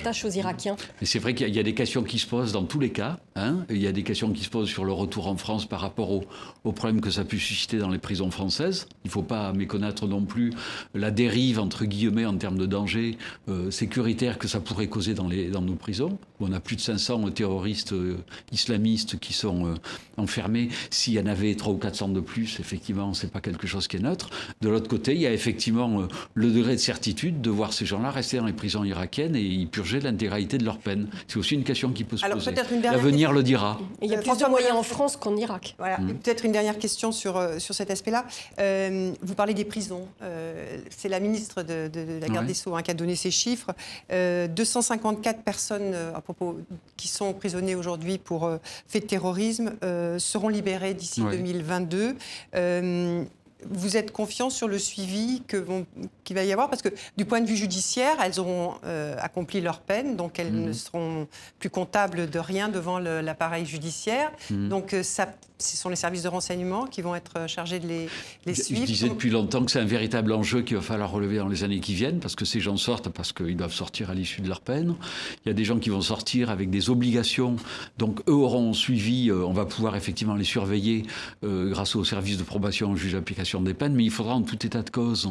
[1.01, 3.19] Mais c'est vrai qu'il y, a des questions qui se posent dans tous les cas.
[3.37, 3.65] Hein.
[3.71, 6.11] Il y a des questions qui se posent sur le retour en France par rapport
[6.11, 6.25] aux
[6.65, 8.89] au problèmes que ça peut susciter dans les prisons françaises.
[9.05, 10.53] Il ne faut pas méconnaître non plus
[10.95, 13.17] la dérive, entre guillemets, en termes de danger
[13.49, 16.19] euh, sécuritaire que ça pourrait causer dans, nos prisons.
[16.41, 18.17] On a plus de 500 terroristes euh,
[18.53, 19.75] islamistes qui sont euh,
[20.17, 20.69] enfermés.
[20.91, 23.97] S'il y en avait 300 ou 400 de plus, effectivement, c'est pas quelque chose qui
[23.97, 24.31] est neutre.
[24.61, 28.11] De l'autre côté, il y a effectivement le degré de certitude de voir ces gens-là
[28.11, 31.09] rester dans les prisons irakiennes et y purger l'intégralité de leur peine.
[31.27, 32.53] C'est aussi une question qui peut se poser.
[32.83, 33.79] L'avenir le dira.
[34.03, 35.75] il y a plus de moyens en France qu'en Irak.
[35.79, 35.99] Voilà.
[35.99, 36.15] Mmh.
[36.15, 38.25] Peut-être une dernière question sur, euh, sur cet aspect-là.
[38.59, 40.07] Euh, vous parlez des prisons.
[40.23, 43.73] Euh, c'est la ministre de, la garde des Sceaux hein, qui a donné ces chiffres.
[44.11, 46.59] 254 personnes à propos,
[46.97, 48.51] qui sont emprisonnées aujourd'hui pour
[48.87, 49.73] faits de terrorisme
[50.19, 52.17] seront libérées d'ici 2022
[53.67, 55.43] vous êtes confiant sur le suivi
[56.25, 56.71] qu'il va y avoir?
[56.71, 60.53] Parce que du point de vue judiciaire, elles auront euh, accompli leur peine, donc elles
[60.53, 60.73] ne mhm.
[60.73, 61.29] seront
[61.59, 64.31] plus comptables de rien devant l'appareil judiciaire.
[64.51, 64.69] Mhm.
[64.69, 67.89] Donc euh, ça, ce sont les services de renseignement qui vont être euh, chargés de
[67.89, 68.09] les,
[68.47, 68.83] les suivre.
[68.83, 71.65] Je disais depuis longtemps que c'est un véritable enjeu qu'il va falloir relever dans les
[71.65, 74.49] années qui viennent, parce que ces gens sortent parce qu'ils doivent sortir à l'issue de
[74.49, 74.95] leur peine.
[75.45, 77.57] Il y a des gens qui vont sortir avec des obligations,
[77.99, 81.05] donc eux auront suivi, on va pouvoir effectivement les surveiller
[81.43, 84.65] grâce aux services de probation, au juge d'application des peines, mais il faudra en tout
[84.67, 85.29] état de cause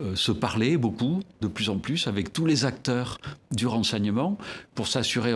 [0.00, 3.18] euh, se parler beaucoup, de plus en plus, avec tous les acteurs
[3.50, 4.38] du renseignement
[4.74, 5.34] pour s'assurer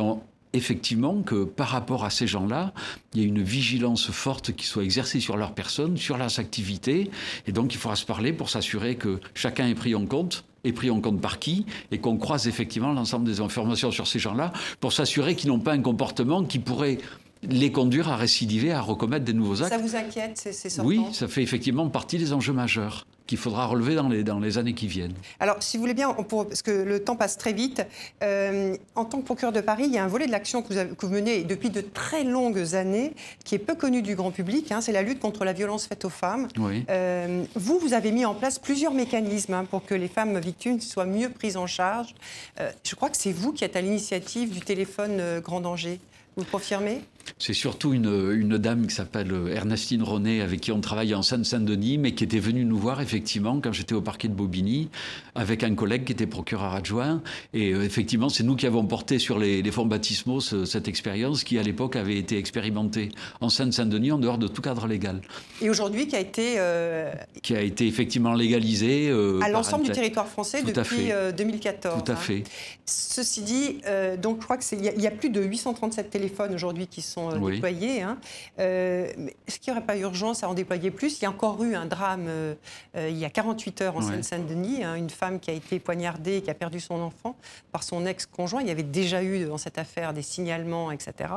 [0.52, 2.72] effectivement que par rapport à ces gens-là,
[3.14, 7.10] il y a une vigilance forte qui soit exercée sur leur personne, sur leurs activités,
[7.46, 10.72] et donc il faudra se parler pour s'assurer que chacun est pris en compte est
[10.72, 14.52] pris en compte par qui et qu'on croise effectivement l'ensemble des informations sur ces gens-là
[14.80, 16.98] pour s'assurer qu'ils n'ont pas un comportement qui pourrait
[17.42, 19.72] les conduire à récidiver, à recommettre des nouveaux actes.
[19.72, 23.66] Ça vous inquiète, ces, sortants Oui, ça fait effectivement partie des enjeux majeurs qu'il faudra
[23.66, 25.14] relever dans les, dans les années qui viennent.
[25.38, 27.86] Alors, si vous voulez bien, parce que le temps passe très vite,
[28.22, 30.72] euh, en tant que procureur de Paris, il y a un volet de l'action que,
[30.94, 33.12] que, vous menez depuis de très longues années,
[33.44, 36.06] qui est peu connu du grand public, hein, c'est la lutte contre la violence faite
[36.06, 36.48] aux femmes.
[36.88, 40.80] Euh, vous, vous avez mis en place plusieurs mécanismes hein, pour que les femmes victimes
[40.80, 42.14] soient mieux prises en charge.
[42.60, 46.00] Euh, je crois que c'est vous qui êtes à l'initiative du téléphone grand danger.
[46.36, 47.02] Vous confirmez?
[47.38, 51.96] C'est surtout une, une, dame qui s'appelle Ernestine René, avec qui on travaille en Seine-Saint-Denis,
[51.96, 54.88] mais qui était venue nous voir effectivement quand j'étais au parquet de Bobigny,
[55.36, 57.22] avec un collègue qui était procureur adjoint.
[57.54, 61.44] Et euh, effectivement, c'est nous qui avons porté sur les, les fonds baptismaux cette expérience
[61.44, 63.10] qui, à l'époque, avait été expérimentée
[63.40, 65.20] en Seine-Saint-Denis en dehors de tout cadre légal.
[65.62, 66.54] Et aujourd'hui, qui a été...
[66.58, 67.12] Euh,
[67.42, 69.08] qui a été effectivement légalisée.
[69.10, 72.02] Euh, à l'ensemble du territoire français tout depuis 2014.
[72.02, 72.42] Tout à fait.
[72.84, 73.80] Ceci dit,
[74.20, 77.50] donc je crois qu'il y, y, a plus de 837 téléphones aujourd'hui qui sont euh,
[77.50, 78.02] déployés.
[78.02, 78.18] Hein.
[78.58, 79.10] Euh,
[79.46, 81.18] est-ce qu'il n'y aurait pas urgence à en déployer plus?
[81.20, 82.54] Il y a encore eu un drame euh,
[82.94, 86.42] il y a 48 heures en Seine-Saint-Denis, hein, une femme qui a été poignardée et
[86.42, 87.36] qui a perdu son enfant
[87.72, 88.60] par son ex-conjoint.
[88.60, 91.32] Il y avait déjà eu dans cette affaire des signalements, etc.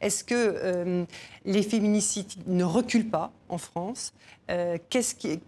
[0.00, 1.06] Est-ce que
[1.44, 4.12] les féminicides ne reculent pas en France?
[4.46, 5.40] Qu'est-ce qui,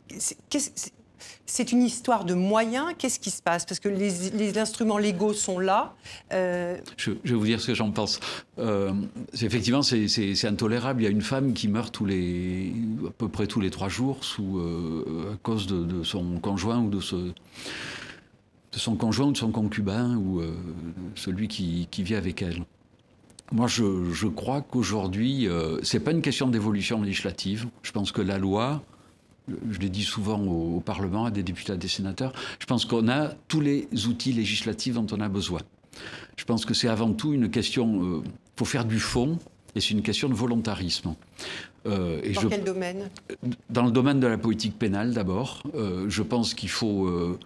[1.47, 2.95] c'est une histoire de moyens.
[2.99, 3.65] Qu'est-ce qui se passe?
[3.65, 5.95] Parce que les, instruments légaux sont là.
[6.33, 8.21] Euh, je, vais vous dire ce que j'en pense.
[8.59, 8.93] Euh,
[9.41, 11.03] effectivement, c'est intolérable.
[11.03, 12.73] Il y a une femme qui meurt tous les,
[13.07, 17.01] à peu près tous les trois jours euh, à cause de, son conjoint ou de,
[17.01, 20.43] son conjoint ou de son concubin ou
[21.15, 22.65] celui qui, vit avec elle.
[23.53, 25.49] Moi, je, je crois qu'aujourd'hui,
[25.83, 27.67] ce n'est pas une question d'évolution législative.
[27.83, 28.83] Je pense que la loi,
[29.71, 33.09] je l'ai dit souvent au, Parlement, à des députés, à des sénateurs, je pense qu'on
[33.09, 35.61] a tous les outils législatifs dont on a besoin.
[36.37, 39.39] Je pense que c'est avant tout une question, il euh, faut faire du fond,
[39.75, 41.15] et c'est une question de volontarisme.
[41.87, 43.11] Euh, et Dans quel domaine?
[43.69, 45.63] Dans le domaine de la politique pénale d'abord.
[45.75, 47.39] Euh, je pense qu'il faut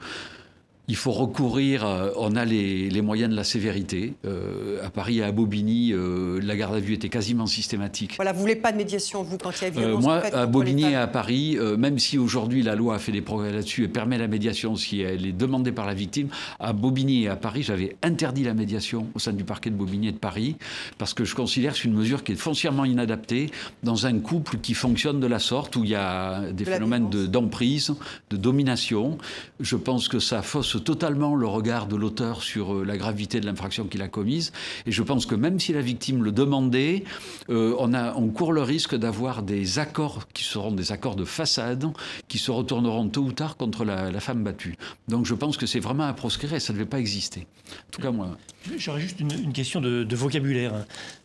[0.87, 4.15] il faut recourir, on a les, moyens de la sévérité.
[4.27, 8.15] Euh, à Paris et à Bobigny, euh, la garde à vue était quasiment systématique.
[8.17, 10.47] Voilà, vous voulez pas de médiation, vous, quand il y a violence euh, Moi, à
[10.47, 13.89] Bobigny et à Paris, même si aujourd'hui la loi a fait des progrès là-dessus et
[13.89, 16.29] permet la médiation si elle est demandée par la victime,
[16.61, 20.09] à Bobigny et à Paris, j'avais interdit la médiation au sein du parquet de Bobigny
[20.09, 20.57] et de Paris,
[20.99, 23.51] parce que je considère que c'est une mesure qui est foncièrement inadaptée
[23.83, 27.89] dans un couple qui fonctionne de la sorte, où il y a des phénomènes d'emprise,
[28.31, 29.19] de, de domination.
[29.61, 33.47] Je pense que ça fausse totalement le regard de l'auteur sur euh, la gravité de
[33.47, 34.53] l'infraction qu'il a commise.
[34.87, 37.05] Et je pense que même si la victime le demandait,
[37.51, 41.87] euh, on, court le risque d'avoir des accords qui seront des accords de façade,
[42.29, 44.77] qui se retourneront tôt ou tard contre la, femme battue.
[45.09, 47.47] Donc je pense que c'est vraiment à proscrire et ça ne devait pas exister.
[47.71, 48.37] En tout cas, moi.
[48.79, 50.73] J'aurais juste une, question de vocabulaire.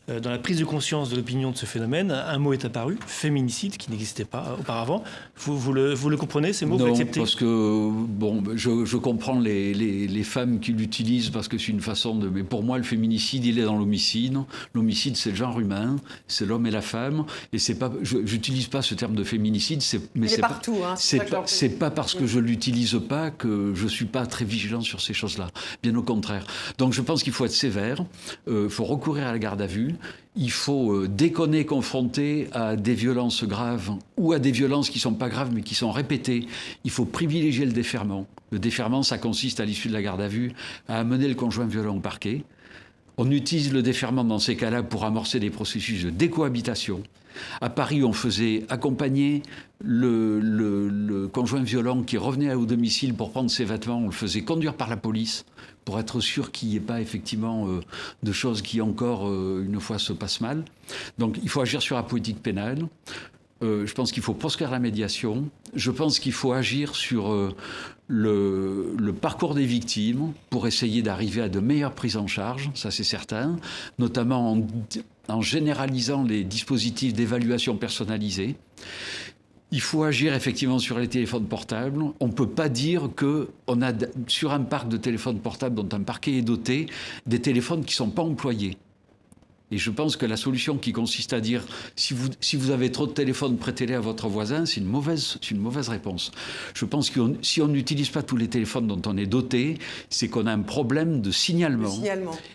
[0.10, 2.98] Euh, dans la prise de conscience de l'opinion de ce phénomène, un mot est apparu,
[3.06, 5.04] féminicide, qui n'existait pas auparavant.
[5.38, 9.40] Vous, vous, le, vous le comprenez, ces mots Non, parce que, bon, je, je comprends
[9.40, 12.30] les, les, les, femmes qui l'utilisent parce que c'est une façon de...
[12.30, 14.38] Mais pour moi, le féminicide, il est dans l'homicide.
[14.74, 15.98] L'homicide, c'est le genre humain,
[16.28, 17.26] c'est l'homme et la femme.
[17.54, 17.92] Et c'est pas...
[18.02, 19.82] J'utilise pas ce terme de féminicide,
[20.16, 20.78] mais c'est partout.
[20.86, 24.82] Hein, c'est pas, pas, parce que je l'utilise pas que je suis pas très vigilant
[24.82, 25.48] sur ces choses-là.
[25.84, 26.46] Bien au contraire.
[26.78, 28.04] Donc je pense qu'il faut être sévère,
[28.48, 29.96] il euh, faut recourir à la garde à vue,
[30.36, 35.02] il faut euh, déconner confronter à des violences graves ou à des violences qui ne
[35.02, 36.48] sont pas graves mais qui sont répétées.
[36.84, 38.26] Il faut privilégier le déferment.
[38.52, 40.54] Le déferment, ça consiste à l'issue de la garde à vue
[40.88, 42.44] à amener le conjoint violent au parquet.
[43.22, 47.04] On utilise le déferment dans ces cas-là pour amorcer des processus de décohabitation.
[47.60, 49.44] À Paris, on faisait accompagner
[49.84, 54.74] le, conjoint violent qui revenait au domicile pour prendre ses vêtements, on le faisait conduire
[54.74, 55.44] par la police
[55.84, 57.82] pour être sûr qu'il n'y ait pas effectivement euh,
[58.24, 60.64] de choses qui encore, euh, une fois, se passent mal.
[61.18, 62.88] Donc il faut agir sur la politique pénale.
[63.62, 65.50] Euh, je pense qu'il faut proscrire la médiation.
[65.74, 67.34] Je pense qu'il faut agir sur
[68.10, 72.90] le, le, parcours des victimes pour essayer d'arriver à de meilleures prises en charge, ça
[72.90, 73.58] c'est certain,
[74.00, 74.58] notamment
[75.28, 78.56] en, généralisant les dispositifs d'évaluation personnalisée.
[79.72, 82.04] Il faut agir effectivement sur les téléphones portables.
[82.20, 83.94] On ne peut pas dire que on a
[84.26, 86.88] sur un parc de téléphones portables dont un parquet est doté
[87.28, 88.78] des téléphones qui ne sont pas employés.
[89.72, 91.64] Et je pense que la solution qui consiste à dire
[91.96, 95.38] si vous, si vous avez trop de téléphones, prêtez-les à votre voisin, c'est une mauvaise,
[95.52, 96.32] une mauvaise réponse.
[96.74, 99.78] Je pense que si on n'utilise pas tous les téléphones dont on est doté,
[100.10, 101.94] c'est qu'on a un problème de signalement.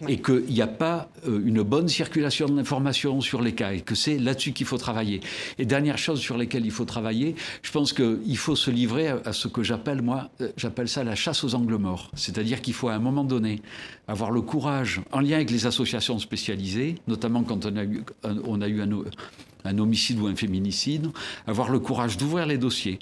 [0.09, 3.81] Et qu'il n'y a pas euh, une bonne circulation de l'information sur les cas et
[3.81, 5.21] que c'est là-dessus qu'il faut travailler.
[5.59, 9.33] Et dernière chose sur laquelle il faut travailler, je pense qu'il faut se livrer à,
[9.33, 12.11] ce que j'appelle, moi, euh, j'appelle ça la chasse aux angles morts.
[12.15, 13.61] C'est-à-dire qu'il faut à un moment donné
[14.09, 18.81] avoir le courage, en lien avec les associations spécialisées, notamment quand on a eu,
[19.65, 21.09] un, homicide ou un féminicide,
[21.47, 22.99] avoir le courage d'ouvrir les dossiers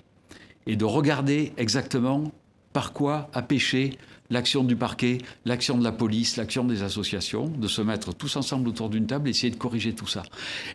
[0.66, 2.32] et de regarder exactement
[2.72, 3.98] par quoi a péché
[4.32, 8.68] l'action du parquet, l'action de la police, l'action des associations, de se mettre tous ensemble
[8.68, 10.22] autour d'une table et essayer de corriger tout ça.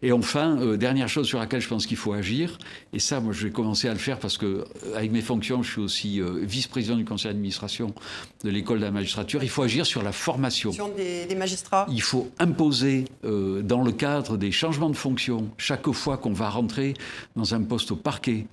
[0.03, 2.59] Et enfin, euh, dernière chose sur laquelle je pense qu'il faut agir,
[2.93, 5.63] et ça, moi, je vais commencer à le faire parce que, euh, avec mes fonctions,
[5.63, 7.93] je suis aussi euh, vice-président du conseil d'administration
[8.43, 9.43] de l'école de la magistrature.
[9.43, 10.71] Il faut agir sur la formation.
[10.95, 11.87] Des, des magistrats.
[11.89, 16.93] Il faut imposer, dans le cadre des changements de fonction, chaque fois qu'on va rentrer
[17.35, 18.45] dans un poste au parquet,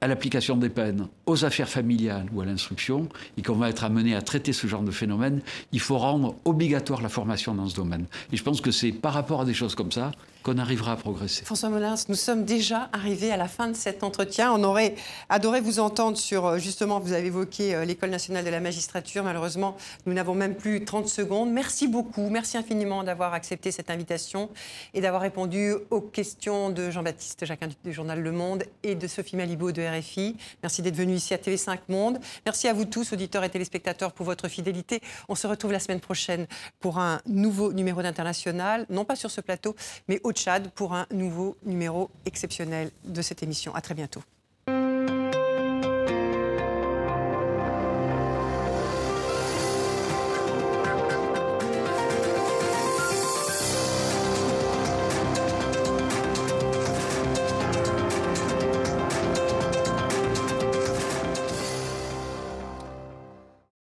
[0.00, 4.14] à l'application des peines, aux affaires familiales ou à l'instruction, et qu'on va être amené
[4.14, 5.40] à traiter ce genre de phénomène,
[5.72, 8.06] il faut rendre obligatoire la formation dans ce domaine.
[8.32, 10.12] Et je pense que c'est par rapport à des choses comme ça
[10.46, 11.44] qu'on arrivera à progresser.
[11.44, 14.52] François Molins, nous sommes déjà arrivés à la fin de cet entretien.
[14.52, 14.94] On aurait
[15.28, 19.24] adoré vous entendre sur, euh, justement, vous avez évoqué euh, l'École nationale de la magistrature.
[19.24, 19.76] Malheureusement,
[20.06, 21.50] nous n'avons même plus 30 secondes.
[21.50, 24.48] Merci beaucoup, merci infiniment d'avoir accepté cette invitation
[24.94, 29.34] et d'avoir répondu aux questions de Jean-Baptiste Jacquin du journal Le Monde et de Sophie
[29.34, 30.36] Malibaud de RFI.
[30.62, 32.20] Merci d'être venu ici à TV5 Monde.
[32.44, 35.00] Merci à vous tous, auditeurs et téléspectateurs, pour votre fidélité.
[35.28, 36.46] On se retrouve la semaine prochaine
[36.78, 39.74] pour un nouveau numéro d'International, non pas sur ce plateau,
[40.06, 43.74] mais au Tchad pour un nouveau numéro exceptionnel de cette émission.
[43.74, 44.22] À très bientôt.